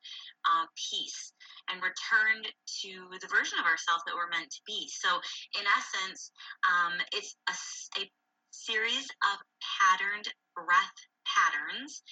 uh, 0.45 0.65
peace 0.77 1.33
and 1.69 1.81
return 1.81 2.45
to 2.45 2.91
the 3.19 3.29
version 3.29 3.59
of 3.59 3.65
ourselves 3.65 4.05
that 4.05 4.15
we're 4.15 4.31
meant 4.31 4.49
to 4.49 4.63
be. 4.65 4.87
So, 4.89 5.09
in 5.57 5.65
essence, 5.65 6.31
um, 6.65 6.93
it's 7.13 7.35
a, 7.49 7.55
a 8.01 8.03
series 8.51 9.07
of 9.33 9.37
patterned 9.59 10.29
breath 10.55 10.99
patterns 11.31 12.03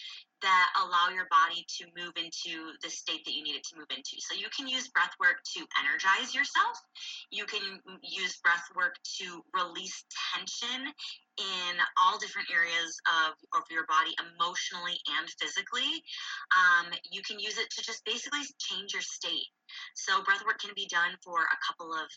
that 0.42 0.72
allow 0.80 1.12
your 1.12 1.28
body 1.28 1.68
to 1.68 1.84
move 2.00 2.16
into 2.16 2.72
the 2.80 2.90
state 2.90 3.24
that 3.26 3.36
you 3.36 3.44
need 3.44 3.60
it 3.60 3.64
to 3.68 3.76
move 3.76 3.92
into. 3.92 4.16
So 4.24 4.36
you 4.36 4.48
can 4.56 4.68
use 4.68 4.88
breath 4.96 5.12
work 5.20 5.44
to 5.56 5.68
energize 5.76 6.32
yourself. 6.32 6.80
You 7.32 7.44
can 7.44 7.62
use 8.04 8.40
breath 8.40 8.64
work 8.76 8.96
to 9.20 9.44
release 9.52 10.04
tension 10.32 10.88
in 11.40 11.74
all 12.00 12.20
different 12.20 12.48
areas 12.52 12.96
of, 13.08 13.36
of 13.56 13.64
your 13.72 13.84
body, 13.88 14.16
emotionally 14.16 14.96
and 15.20 15.28
physically. 15.40 16.04
Um, 16.56 16.92
you 17.12 17.22
can 17.24 17.40
use 17.40 17.60
it 17.60 17.68
to 17.76 17.84
just 17.84 18.04
basically 18.06 18.44
change 18.60 18.96
your 18.96 19.04
state. 19.04 19.52
So 19.96 20.24
breath 20.24 20.44
work 20.48 20.60
can 20.60 20.72
be 20.76 20.88
done 20.88 21.20
for 21.24 21.44
a 21.44 21.60
couple 21.68 21.92
of 21.92 22.08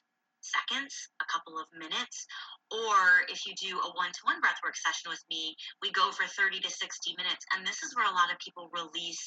seconds, 0.42 1.08
a 1.22 1.26
couple 1.30 1.58
of 1.58 1.66
minutes, 1.72 2.26
or 2.70 3.24
if 3.28 3.46
you 3.46 3.54
do 3.54 3.78
a 3.78 3.90
one 3.94 4.12
to 4.12 4.22
one 4.24 4.40
breathwork 4.42 4.76
session 4.76 5.10
with 5.10 5.22
me, 5.30 5.56
we 5.80 5.90
go 5.92 6.10
for 6.10 6.26
30 6.26 6.60
to 6.60 6.70
60 6.70 7.14
minutes. 7.16 7.46
And 7.54 7.66
this 7.66 7.82
is 7.82 7.94
where 7.94 8.06
a 8.06 8.14
lot 8.14 8.30
of 8.32 8.38
people 8.38 8.70
release 8.74 9.22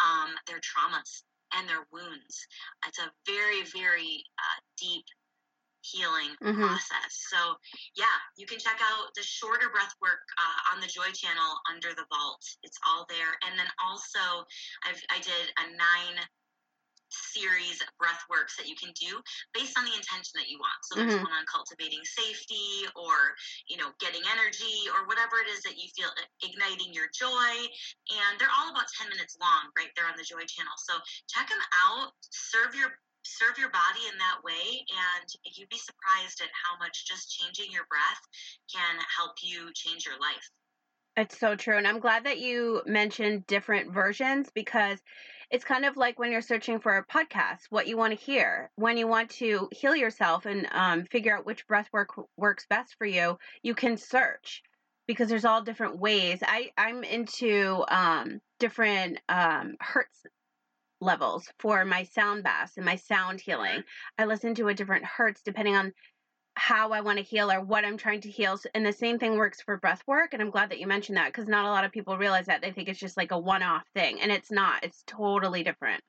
um, 0.00 0.34
their 0.46 0.60
traumas 0.60 1.24
and 1.56 1.68
their 1.68 1.86
wounds. 1.92 2.46
It's 2.86 2.98
a 2.98 3.10
very, 3.26 3.66
very 3.74 4.22
uh, 4.38 4.58
deep 4.78 5.06
healing 5.82 6.36
mm-hmm. 6.42 6.60
process. 6.60 7.24
So, 7.32 7.56
yeah, 7.96 8.16
you 8.36 8.46
can 8.46 8.58
check 8.58 8.78
out 8.84 9.08
the 9.16 9.24
shorter 9.24 9.72
breath 9.72 9.94
work 10.00 10.22
uh, 10.36 10.74
on 10.76 10.80
the 10.80 10.86
Joy 10.86 11.08
channel 11.16 11.56
under 11.72 11.96
the 11.96 12.04
vault. 12.12 12.44
It's 12.62 12.78
all 12.86 13.06
there. 13.08 13.32
And 13.48 13.58
then 13.58 13.68
also, 13.80 14.44
I've, 14.84 15.00
I 15.08 15.18
did 15.24 15.44
a 15.56 15.64
nine 15.72 16.20
series 17.30 17.78
of 17.80 17.88
breath 17.98 18.20
works 18.28 18.56
that 18.58 18.66
you 18.66 18.74
can 18.74 18.90
do 18.98 19.22
based 19.54 19.78
on 19.78 19.86
the 19.86 19.94
intention 19.94 20.34
that 20.36 20.50
you 20.50 20.58
want. 20.58 20.78
So 20.86 20.98
there's 20.98 21.14
mm-hmm. 21.14 21.26
one 21.26 21.36
on 21.36 21.46
cultivating 21.46 22.02
safety 22.02 22.86
or, 22.98 23.34
you 23.70 23.78
know, 23.78 23.94
getting 24.02 24.22
energy 24.26 24.90
or 24.90 25.06
whatever 25.06 25.38
it 25.42 25.48
is 25.50 25.62
that 25.62 25.78
you 25.78 25.88
feel 25.94 26.10
igniting 26.42 26.90
your 26.90 27.08
joy. 27.14 27.54
And 28.10 28.32
they're 28.38 28.52
all 28.52 28.70
about 28.74 28.90
10 28.98 29.08
minutes 29.08 29.38
long 29.38 29.70
right 29.78 29.90
there 29.94 30.06
on 30.10 30.18
the 30.18 30.26
Joy 30.26 30.42
channel. 30.46 30.74
So 30.76 30.98
check 31.30 31.48
them 31.48 31.62
out, 31.86 32.12
serve 32.30 32.74
your 32.74 32.92
serve 33.22 33.58
your 33.58 33.68
body 33.68 34.00
in 34.10 34.16
that 34.16 34.40
way 34.42 34.80
and 34.80 35.28
you'd 35.44 35.68
be 35.68 35.76
surprised 35.76 36.40
at 36.40 36.48
how 36.56 36.78
much 36.78 37.04
just 37.06 37.28
changing 37.28 37.70
your 37.70 37.84
breath 37.84 38.22
can 38.72 38.96
help 39.14 39.36
you 39.42 39.70
change 39.74 40.06
your 40.06 40.18
life. 40.18 40.48
It's 41.16 41.38
so 41.38 41.54
true. 41.54 41.76
And 41.76 41.86
I'm 41.86 42.00
glad 42.00 42.24
that 42.24 42.38
you 42.38 42.82
mentioned 42.86 43.46
different 43.46 43.92
versions 43.92 44.48
because 44.54 44.98
it's 45.50 45.64
kind 45.64 45.84
of 45.84 45.96
like 45.96 46.18
when 46.18 46.30
you're 46.30 46.42
searching 46.42 46.78
for 46.78 46.96
a 46.96 47.04
podcast, 47.04 47.66
what 47.70 47.88
you 47.88 47.96
want 47.96 48.16
to 48.16 48.24
hear. 48.24 48.70
When 48.76 48.96
you 48.96 49.06
want 49.06 49.30
to 49.30 49.68
heal 49.72 49.96
yourself 49.96 50.46
and 50.46 50.68
um, 50.70 51.04
figure 51.04 51.36
out 51.36 51.46
which 51.46 51.66
breath 51.66 51.88
work 51.92 52.10
works 52.36 52.66
best 52.70 52.94
for 52.96 53.06
you, 53.06 53.38
you 53.62 53.74
can 53.74 53.96
search 53.96 54.62
because 55.06 55.28
there's 55.28 55.44
all 55.44 55.62
different 55.62 55.98
ways. 55.98 56.38
I, 56.42 56.70
I'm 56.78 57.02
into 57.02 57.84
um, 57.88 58.40
different 58.60 59.18
um, 59.28 59.74
hertz 59.80 60.24
levels 61.00 61.50
for 61.58 61.84
my 61.84 62.04
sound 62.04 62.44
baths 62.44 62.76
and 62.76 62.86
my 62.86 62.96
sound 62.96 63.40
healing. 63.40 63.82
I 64.18 64.26
listen 64.26 64.54
to 64.56 64.68
a 64.68 64.74
different 64.74 65.04
hertz 65.04 65.42
depending 65.42 65.74
on 65.74 65.92
how 66.54 66.92
I 66.92 67.00
want 67.00 67.18
to 67.18 67.24
heal 67.24 67.50
or 67.50 67.60
what 67.60 67.84
I'm 67.84 67.96
trying 67.96 68.20
to 68.22 68.30
heal. 68.30 68.58
And 68.74 68.84
the 68.84 68.92
same 68.92 69.18
thing 69.18 69.36
works 69.36 69.60
for 69.62 69.76
breath 69.78 70.02
work. 70.06 70.32
And 70.32 70.42
I'm 70.42 70.50
glad 70.50 70.70
that 70.70 70.80
you 70.80 70.86
mentioned 70.86 71.16
that 71.16 71.32
because 71.32 71.48
not 71.48 71.64
a 71.64 71.70
lot 71.70 71.84
of 71.84 71.92
people 71.92 72.18
realize 72.18 72.46
that. 72.46 72.60
They 72.62 72.72
think 72.72 72.88
it's 72.88 73.00
just 73.00 73.16
like 73.16 73.30
a 73.30 73.38
one 73.38 73.62
off 73.62 73.84
thing, 73.94 74.20
and 74.20 74.30
it's 74.30 74.50
not, 74.50 74.84
it's 74.84 75.02
totally 75.06 75.62
different. 75.62 76.02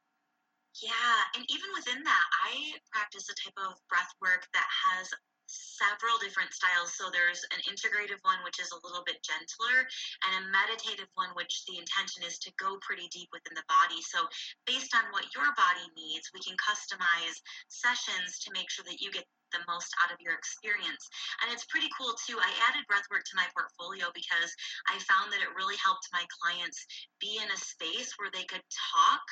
Yeah, 0.81 0.91
and 1.35 1.45
even 1.49 1.69
within 1.75 2.03
that, 2.03 2.25
I 2.47 2.73
practice 2.91 3.27
a 3.29 3.35
type 3.35 3.57
of 3.67 3.75
breath 3.89 4.13
work 4.21 4.47
that 4.53 4.67
has 4.87 5.09
several 5.51 6.15
different 6.23 6.55
styles. 6.55 6.95
So 6.95 7.11
there's 7.11 7.43
an 7.51 7.61
integrative 7.67 8.23
one, 8.23 8.39
which 8.47 8.59
is 8.63 8.71
a 8.71 8.81
little 8.87 9.03
bit 9.03 9.19
gentler, 9.21 9.83
and 10.27 10.31
a 10.39 10.49
meditative 10.49 11.11
one, 11.19 11.35
which 11.35 11.67
the 11.67 11.77
intention 11.77 12.23
is 12.23 12.39
to 12.47 12.49
go 12.55 12.79
pretty 12.79 13.11
deep 13.11 13.29
within 13.35 13.53
the 13.53 13.67
body. 13.67 13.99
So 13.99 14.23
based 14.63 14.95
on 14.95 15.11
what 15.11 15.27
your 15.35 15.51
body 15.59 15.85
needs, 15.97 16.31
we 16.31 16.39
can 16.39 16.55
customize 16.55 17.37
sessions 17.67 18.39
to 18.47 18.53
make 18.55 18.71
sure 18.71 18.85
that 18.87 19.01
you 19.03 19.11
get 19.11 19.27
the 19.51 19.63
most 19.67 19.91
out 19.99 20.11
of 20.11 20.19
your 20.23 20.33
experience. 20.33 21.11
And 21.43 21.51
it's 21.51 21.67
pretty 21.67 21.91
cool 21.99 22.15
too. 22.23 22.39
I 22.39 22.51
added 22.71 22.87
breathwork 22.87 23.27
to 23.27 23.35
my 23.35 23.45
portfolio 23.51 24.07
because 24.15 24.51
I 24.87 24.95
found 25.03 25.31
that 25.35 25.43
it 25.43 25.51
really 25.59 25.75
helped 25.83 26.07
my 26.15 26.23
clients 26.31 26.79
be 27.19 27.37
in 27.37 27.51
a 27.51 27.59
space 27.59 28.15
where 28.15 28.31
they 28.31 28.47
could 28.47 28.63
talk 28.71 29.23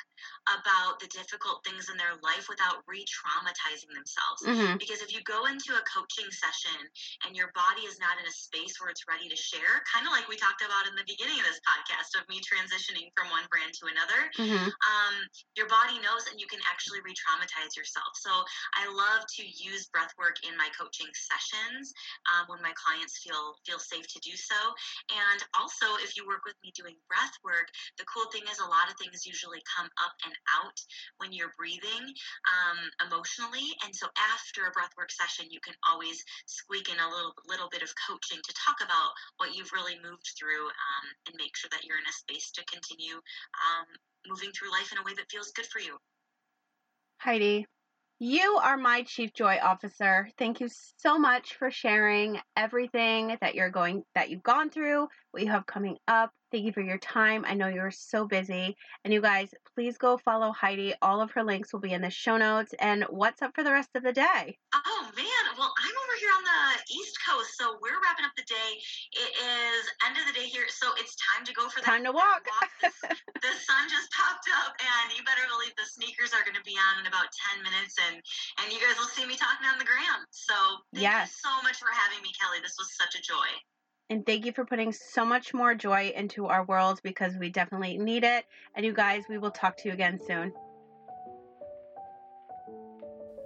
about 0.51 0.99
the 0.99 1.07
difficult 1.07 1.63
things 1.63 1.87
in 1.87 1.95
their 1.95 2.19
life 2.19 2.51
without 2.51 2.83
re 2.83 3.01
traumatizing 3.07 3.91
themselves. 3.95 4.43
Mm-hmm. 4.43 4.77
Because 4.77 4.99
if 4.99 5.15
you 5.15 5.23
go 5.23 5.47
into 5.47 5.73
a 5.73 5.83
coaching 5.87 6.08
session 6.33 6.75
and 7.23 7.37
your 7.37 7.55
body 7.55 7.87
is 7.87 7.95
not 8.03 8.19
in 8.19 8.25
a 8.27 8.35
space 8.35 8.75
where 8.81 8.91
it's 8.91 9.07
ready 9.07 9.31
to 9.31 9.39
share, 9.39 9.79
kind 9.87 10.03
of 10.03 10.11
like 10.11 10.27
we 10.27 10.35
talked 10.35 10.59
about 10.59 10.83
in 10.89 10.93
the 10.99 11.07
beginning 11.07 11.39
of 11.39 11.45
this 11.47 11.63
podcast 11.63 12.19
of 12.19 12.27
me 12.27 12.43
transitioning 12.43 13.07
from 13.15 13.31
one 13.31 13.47
brand 13.47 13.71
to 13.79 13.87
another, 13.87 14.21
mm-hmm. 14.35 14.67
um, 14.67 15.15
your 15.55 15.71
body 15.71 15.95
knows 16.03 16.27
and 16.27 16.41
you 16.41 16.49
can 16.51 16.59
actually 16.67 16.99
re 17.07 17.15
traumatize 17.15 17.71
yourself. 17.79 18.11
So 18.19 18.31
I 18.75 18.91
love 18.91 19.23
to 19.39 19.43
use 19.47 19.87
breath 19.93 20.09
breath 20.09 20.15
work 20.17 20.37
in 20.47 20.55
my 20.57 20.69
coaching 20.73 21.11
sessions 21.13 21.93
um, 22.33 22.47
when 22.47 22.61
my 22.63 22.73
clients 22.73 23.19
feel 23.21 23.59
feel 23.65 23.77
safe 23.77 24.07
to 24.07 24.19
do 24.23 24.33
so. 24.33 24.57
And 25.11 25.39
also, 25.59 25.99
if 26.01 26.17
you 26.17 26.25
work 26.25 26.45
with 26.45 26.55
me 26.63 26.71
doing 26.73 26.95
breath 27.05 27.35
work, 27.43 27.69
the 27.97 28.07
cool 28.09 28.25
thing 28.31 28.47
is 28.49 28.57
a 28.57 28.69
lot 28.69 28.89
of 28.89 28.97
things 28.97 29.25
usually 29.25 29.61
come 29.67 29.89
up 30.01 30.15
and 30.25 30.33
out 30.57 30.77
when 31.19 31.35
you're 31.35 31.53
breathing 31.57 32.05
um, 32.47 32.79
emotionally. 33.05 33.75
And 33.85 33.93
so 33.93 34.07
after 34.17 34.65
a 34.65 34.73
breath 34.73 34.93
work 34.97 35.11
session, 35.11 35.51
you 35.51 35.59
can 35.61 35.75
always 35.89 36.23
squeak 36.45 36.89
in 36.89 36.99
a 36.99 37.09
little 37.09 37.33
little 37.47 37.69
bit 37.69 37.81
of 37.81 37.89
coaching 38.07 38.39
to 38.43 38.53
talk 38.53 38.77
about 38.83 39.11
what 39.37 39.55
you've 39.55 39.73
really 39.73 39.97
moved 40.03 40.29
through 40.37 40.65
um, 40.69 41.05
and 41.27 41.35
make 41.37 41.55
sure 41.57 41.69
that 41.71 41.83
you're 41.83 41.97
in 41.97 42.09
a 42.09 42.13
space 42.13 42.51
to 42.51 42.63
continue 42.65 43.15
um, 43.17 43.87
moving 44.27 44.51
through 44.51 44.71
life 44.71 44.91
in 44.91 44.97
a 44.97 45.03
way 45.03 45.13
that 45.15 45.29
feels 45.31 45.51
good 45.51 45.65
for 45.65 45.79
you. 45.79 45.97
Heidi, 47.17 47.65
you 48.21 48.59
are 48.61 48.75
my 48.75 49.03
Chief 49.03 49.33
Joy 49.33 49.59
Officer. 49.63 50.29
Thank 50.37 50.59
you 50.59 50.67
so 50.97 51.17
much 51.17 51.55
for 51.55 51.71
sharing 51.71 52.37
everything 52.57 53.37
that 53.39 53.55
you're 53.55 53.69
going 53.69 54.03
that 54.13 54.29
you've 54.29 54.43
gone 54.43 54.69
through, 54.69 55.07
what 55.31 55.41
you 55.41 55.49
have 55.49 55.65
coming 55.65 55.97
up. 56.05 56.31
Thank 56.51 56.65
you 56.65 56.73
for 56.73 56.81
your 56.81 56.97
time. 56.97 57.45
I 57.47 57.53
know 57.53 57.69
you're 57.69 57.91
so 57.91 58.27
busy. 58.27 58.75
And 59.05 59.13
you 59.13 59.21
guys, 59.21 59.53
please 59.73 59.97
go 59.97 60.17
follow 60.17 60.51
Heidi. 60.51 60.93
All 61.01 61.21
of 61.21 61.31
her 61.31 61.43
links 61.43 61.71
will 61.71 61.79
be 61.79 61.93
in 61.93 62.01
the 62.01 62.09
show 62.09 62.35
notes. 62.35 62.73
And 62.79 63.05
what's 63.09 63.41
up 63.41 63.51
for 63.55 63.63
the 63.63 63.71
rest 63.71 63.91
of 63.95 64.03
the 64.03 64.11
day? 64.11 64.57
Well, 65.59 65.75
I'm 65.75 65.91
over 65.91 66.15
here 66.23 66.31
on 66.31 66.43
the 66.47 66.63
East 66.87 67.19
Coast. 67.19 67.59
So 67.59 67.75
we're 67.83 67.99
wrapping 67.99 68.23
up 68.23 68.31
the 68.39 68.47
day. 68.47 68.79
It 69.11 69.31
is 69.35 69.83
end 70.07 70.15
of 70.15 70.23
the 70.23 70.31
day 70.31 70.47
here. 70.47 70.63
So 70.71 70.87
it's 70.95 71.19
time 71.19 71.43
to 71.43 71.51
go 71.51 71.67
for 71.67 71.83
that. 71.83 71.99
Time 71.99 72.07
to 72.07 72.15
walk. 72.15 72.47
walk. 72.47 72.71
the 73.43 73.53
sun 73.59 73.83
just 73.91 74.07
popped 74.15 74.47
up. 74.55 74.71
And 74.79 75.11
you 75.19 75.21
better 75.27 75.43
believe 75.51 75.75
the 75.75 75.83
sneakers 75.83 76.31
are 76.31 76.47
going 76.47 76.55
to 76.55 76.63
be 76.63 76.79
on 76.79 77.03
in 77.03 77.11
about 77.11 77.27
10 77.51 77.59
minutes. 77.59 77.99
And, 78.07 78.23
and 78.63 78.71
you 78.71 78.79
guys 78.79 78.95
will 78.95 79.11
see 79.11 79.27
me 79.27 79.35
talking 79.35 79.67
on 79.67 79.75
the 79.75 79.83
gram. 79.83 80.23
So 80.31 80.55
thank 80.95 81.03
yes. 81.03 81.27
you 81.27 81.51
so 81.51 81.53
much 81.59 81.75
for 81.83 81.91
having 81.91 82.23
me, 82.23 82.31
Kelly. 82.39 82.63
This 82.63 82.79
was 82.79 82.95
such 82.95 83.19
a 83.19 83.21
joy. 83.21 83.51
And 84.07 84.23
thank 84.23 84.47
you 84.47 84.55
for 84.55 84.63
putting 84.63 84.95
so 84.95 85.27
much 85.27 85.51
more 85.51 85.75
joy 85.75 86.15
into 86.15 86.47
our 86.47 86.63
world 86.63 87.03
because 87.03 87.35
we 87.35 87.51
definitely 87.51 87.99
need 87.99 88.23
it. 88.23 88.47
And 88.79 88.87
you 88.87 88.95
guys, 88.95 89.27
we 89.27 89.35
will 89.35 89.51
talk 89.51 89.75
to 89.83 89.91
you 89.91 89.93
again 89.93 90.23
soon. 90.23 90.55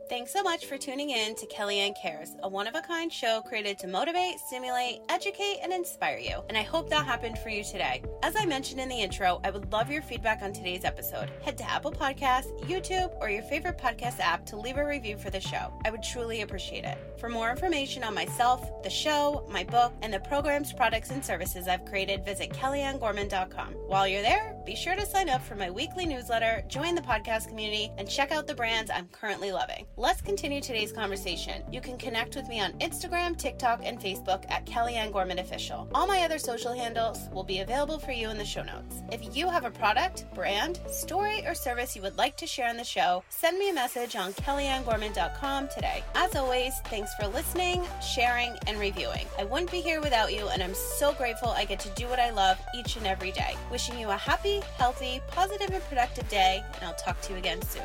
Thanks 0.09 0.33
so 0.33 0.43
much 0.43 0.65
for 0.65 0.77
tuning 0.77 1.11
in 1.11 1.33
to 1.35 1.47
Kellyann 1.47 1.93
Cares, 1.99 2.35
a 2.43 2.49
one 2.49 2.67
of 2.67 2.75
a 2.75 2.81
kind 2.81 3.11
show 3.11 3.41
created 3.41 3.79
to 3.79 3.87
motivate, 3.87 4.37
stimulate, 4.37 4.99
educate, 5.07 5.59
and 5.63 5.71
inspire 5.71 6.17
you. 6.17 6.43
And 6.49 6.57
I 6.57 6.61
hope 6.61 6.89
that 6.89 7.05
happened 7.05 7.39
for 7.39 7.47
you 7.47 7.63
today. 7.63 8.03
As 8.21 8.35
I 8.37 8.45
mentioned 8.45 8.81
in 8.81 8.89
the 8.89 9.01
intro, 9.01 9.39
I 9.45 9.49
would 9.49 9.71
love 9.71 9.89
your 9.89 10.01
feedback 10.01 10.41
on 10.41 10.51
today's 10.51 10.83
episode. 10.83 11.31
Head 11.41 11.57
to 11.59 11.69
Apple 11.69 11.91
Podcasts, 11.93 12.51
YouTube, 12.65 13.13
or 13.21 13.29
your 13.29 13.43
favorite 13.43 13.77
podcast 13.77 14.19
app 14.19 14.45
to 14.47 14.57
leave 14.57 14.75
a 14.75 14.85
review 14.85 15.17
for 15.17 15.29
the 15.29 15.39
show. 15.39 15.73
I 15.85 15.89
would 15.89 16.03
truly 16.03 16.41
appreciate 16.41 16.83
it. 16.83 16.97
For 17.17 17.29
more 17.29 17.49
information 17.49 18.03
on 18.03 18.13
myself, 18.13 18.83
the 18.83 18.89
show, 18.89 19.47
my 19.49 19.63
book, 19.63 19.93
and 20.01 20.13
the 20.13 20.19
programs, 20.19 20.73
products, 20.73 21.11
and 21.11 21.23
services 21.23 21.69
I've 21.69 21.85
created, 21.85 22.25
visit 22.25 22.49
KellyannGorman.com. 22.49 23.73
While 23.87 24.09
you're 24.09 24.21
there, 24.21 24.57
be 24.65 24.75
sure 24.75 24.95
to 24.95 25.05
sign 25.05 25.29
up 25.29 25.41
for 25.41 25.55
my 25.55 25.71
weekly 25.71 26.05
newsletter, 26.05 26.63
join 26.67 26.93
the 26.93 27.01
podcast 27.01 27.47
community, 27.47 27.89
and 27.97 28.09
check 28.09 28.33
out 28.33 28.47
the 28.47 28.55
brands 28.55 28.91
I'm 28.91 29.07
currently 29.07 29.53
loving. 29.53 29.85
Let's 29.95 30.23
continue 30.23 30.59
today's 30.59 30.91
conversation. 30.91 31.61
You 31.71 31.79
can 31.79 31.99
connect 31.99 32.35
with 32.35 32.47
me 32.47 32.59
on 32.59 32.73
Instagram, 32.79 33.37
TikTok, 33.37 33.81
and 33.83 33.99
Facebook 33.99 34.43
at 34.49 34.65
Kellyann 34.65 35.13
Gorman 35.13 35.37
Official. 35.37 35.87
All 35.93 36.07
my 36.07 36.21
other 36.21 36.39
social 36.39 36.73
handles 36.73 37.29
will 37.31 37.43
be 37.43 37.59
available 37.59 37.99
for 37.99 38.11
you 38.11 38.31
in 38.31 38.39
the 38.39 38.43
show 38.43 38.63
notes. 38.63 39.03
If 39.11 39.37
you 39.37 39.47
have 39.51 39.65
a 39.65 39.69
product, 39.69 40.25
brand, 40.33 40.79
story, 40.89 41.45
or 41.45 41.53
service 41.53 41.95
you 41.95 42.01
would 42.01 42.17
like 42.17 42.35
to 42.37 42.47
share 42.47 42.69
on 42.69 42.77
the 42.77 42.83
show, 42.83 43.23
send 43.29 43.59
me 43.59 43.69
a 43.69 43.73
message 43.73 44.15
on 44.15 44.33
KellyannGorman.com 44.33 45.67
today. 45.67 46.03
As 46.15 46.35
always, 46.35 46.73
thanks 46.85 47.13
for 47.13 47.27
listening, 47.27 47.83
sharing, 48.01 48.57
and 48.65 48.79
reviewing. 48.79 49.27
I 49.37 49.43
wouldn't 49.43 49.69
be 49.69 49.81
here 49.81 50.01
without 50.01 50.33
you, 50.33 50.47
and 50.47 50.63
I'm 50.63 50.73
so 50.73 51.13
grateful 51.13 51.49
I 51.49 51.65
get 51.65 51.79
to 51.81 51.89
do 51.89 52.07
what 52.07 52.19
I 52.19 52.31
love 52.31 52.57
each 52.75 52.97
and 52.97 53.05
every 53.05 53.31
day. 53.31 53.55
Wishing 53.69 53.99
you 53.99 54.09
a 54.09 54.17
happy, 54.17 54.61
healthy, 54.75 55.21
positive, 55.27 55.69
and 55.69 55.83
productive 55.83 56.27
day, 56.29 56.63
and 56.73 56.83
I'll 56.83 56.95
talk 56.95 57.21
to 57.21 57.33
you 57.33 57.37
again 57.37 57.61
soon. 57.61 57.83